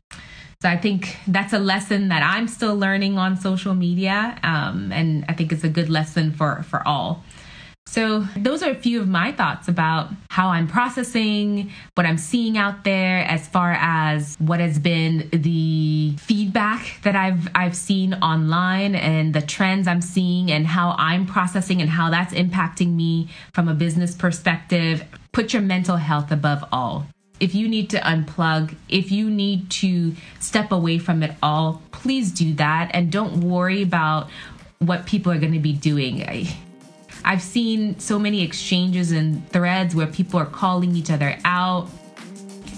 So 0.62 0.70
I 0.70 0.76
think 0.76 1.18
that's 1.28 1.54
a 1.54 1.60
lesson 1.60 2.10
that 2.10 2.24
I'm 2.24 2.48
still 2.48 2.76
learning 2.76 3.20
on 3.20 3.38
social 3.38 3.76
media, 3.76 4.40
um, 4.42 4.92
and 4.92 5.24
I 5.30 5.34
think 5.34 5.52
it's 5.52 5.64
a 5.64 5.70
good 5.70 5.88
lesson 5.88 6.32
for 6.32 6.64
for 6.64 6.86
all. 6.86 7.24
So, 7.90 8.28
those 8.36 8.64
are 8.64 8.72
a 8.72 8.76
few 8.76 9.00
of 9.00 9.08
my 9.08 9.32
thoughts 9.32 9.70
about 9.70 10.10
how 10.30 10.50
I'm 10.50 10.68
processing 10.68 11.72
what 11.96 12.06
I'm 12.06 12.18
seeing 12.18 12.58
out 12.58 12.84
there 12.84 13.20
as 13.20 13.48
far 13.48 13.72
as 13.80 14.36
what 14.40 14.60
has 14.60 14.78
been 14.78 15.30
the 15.32 16.14
feedback 16.18 17.00
that 17.04 17.16
I've 17.16 17.48
I've 17.56 17.78
seen 17.78 18.14
online 18.16 18.94
and 18.94 19.34
the 19.34 19.42
trends 19.42 19.88
I'm 19.88 20.02
seeing 20.02 20.52
and 20.52 20.68
how 20.68 20.96
I'm 21.00 21.26
processing 21.26 21.82
and 21.82 21.90
how 21.90 22.10
that's 22.10 22.34
impacting 22.34 22.94
me 22.94 23.30
from 23.54 23.70
a 23.70 23.74
business 23.74 24.14
perspective. 24.14 25.06
Put 25.32 25.54
your 25.54 25.62
mental 25.62 25.96
health 25.96 26.30
above 26.30 26.66
all. 26.74 27.08
If 27.40 27.56
you 27.56 27.70
need 27.70 27.90
to 27.92 28.00
unplug, 28.00 28.76
if 28.90 29.14
you 29.14 29.30
need 29.30 29.70
to 29.72 30.14
step 30.42 30.74
away 30.74 31.00
from 31.00 31.24
it 31.24 31.36
all, 31.42 31.82
please 31.92 32.34
do 32.34 32.54
that 32.56 32.92
and 32.94 33.14
don't 33.14 33.40
worry 33.40 33.82
about 33.82 34.28
what 34.80 35.06
people 35.06 35.32
are 35.32 35.40
going 35.40 35.54
to 35.54 35.60
be 35.60 35.74
doing. 35.74 36.22
I've 37.28 37.42
seen 37.42 38.00
so 38.00 38.18
many 38.18 38.42
exchanges 38.42 39.12
and 39.12 39.46
threads 39.50 39.94
where 39.94 40.08
people 40.08 40.40
are 40.40 40.46
calling 40.46 40.96
each 40.96 41.12
other 41.12 41.38
out. 41.44 41.90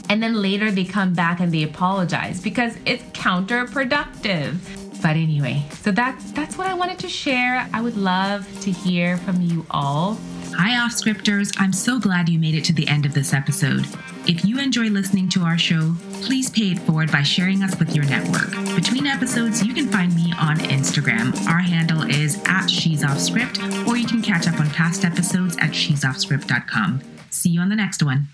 And 0.10 0.24
then 0.24 0.42
later 0.42 0.72
they 0.72 0.86
come 0.86 1.14
back 1.14 1.40
and 1.40 1.54
they 1.54 1.62
apologize 1.62 2.42
because 2.42 2.76
it's 2.84 3.04
counterproductive. 3.12 4.58
But 5.04 5.18
anyway, 5.18 5.64
so 5.82 5.92
that's 5.92 6.32
that's 6.32 6.58
what 6.58 6.66
I 6.66 6.74
wanted 6.74 6.98
to 7.00 7.08
share. 7.08 7.70
I 7.72 7.80
would 7.80 7.96
love 7.96 8.48
to 8.62 8.72
hear 8.72 9.18
from 9.18 9.40
you 9.40 9.68
all. 9.70 10.18
Hi, 10.58 10.84
off 10.84 10.94
scripters. 10.94 11.54
I'm 11.60 11.72
so 11.72 12.00
glad 12.00 12.28
you 12.28 12.40
made 12.40 12.56
it 12.56 12.66
to 12.66 12.74
the 12.74 12.88
end 12.88 13.06
of 13.06 13.14
this 13.14 13.36
episode. 13.36 13.86
If 14.30 14.46
you 14.46 14.60
enjoy 14.60 14.90
listening 14.90 15.28
to 15.30 15.42
our 15.42 15.58
show, 15.58 15.96
please 16.22 16.52
pay 16.52 16.74
it 16.74 16.80
forward 16.82 17.12
by 17.12 17.24
sharing 17.24 17.64
us 17.64 17.80
with 17.80 17.96
your 17.96 18.06
network. 18.06 18.52
Between 18.76 19.08
episodes, 19.08 19.66
you 19.66 19.74
can 19.74 19.88
find 19.88 20.16
me 20.16 20.32
on 20.40 20.58
Instagram. 20.60 21.36
Our 21.48 21.58
handle 21.58 22.04
is 22.04 22.40
at 22.46 22.68
She's 22.68 23.04
Off 23.04 23.20
Script, 23.20 23.58
or 23.88 23.98
you 23.98 24.06
can 24.06 24.22
catch 24.22 24.48
up 24.48 24.60
on 24.60 24.70
past 24.70 25.04
episodes 25.04 25.58
at 25.58 25.74
she'soffscript.com. 25.74 27.02
See 27.32 27.50
you 27.50 27.60
on 27.60 27.70
the 27.70 27.76
next 27.76 28.04
one. 28.04 28.28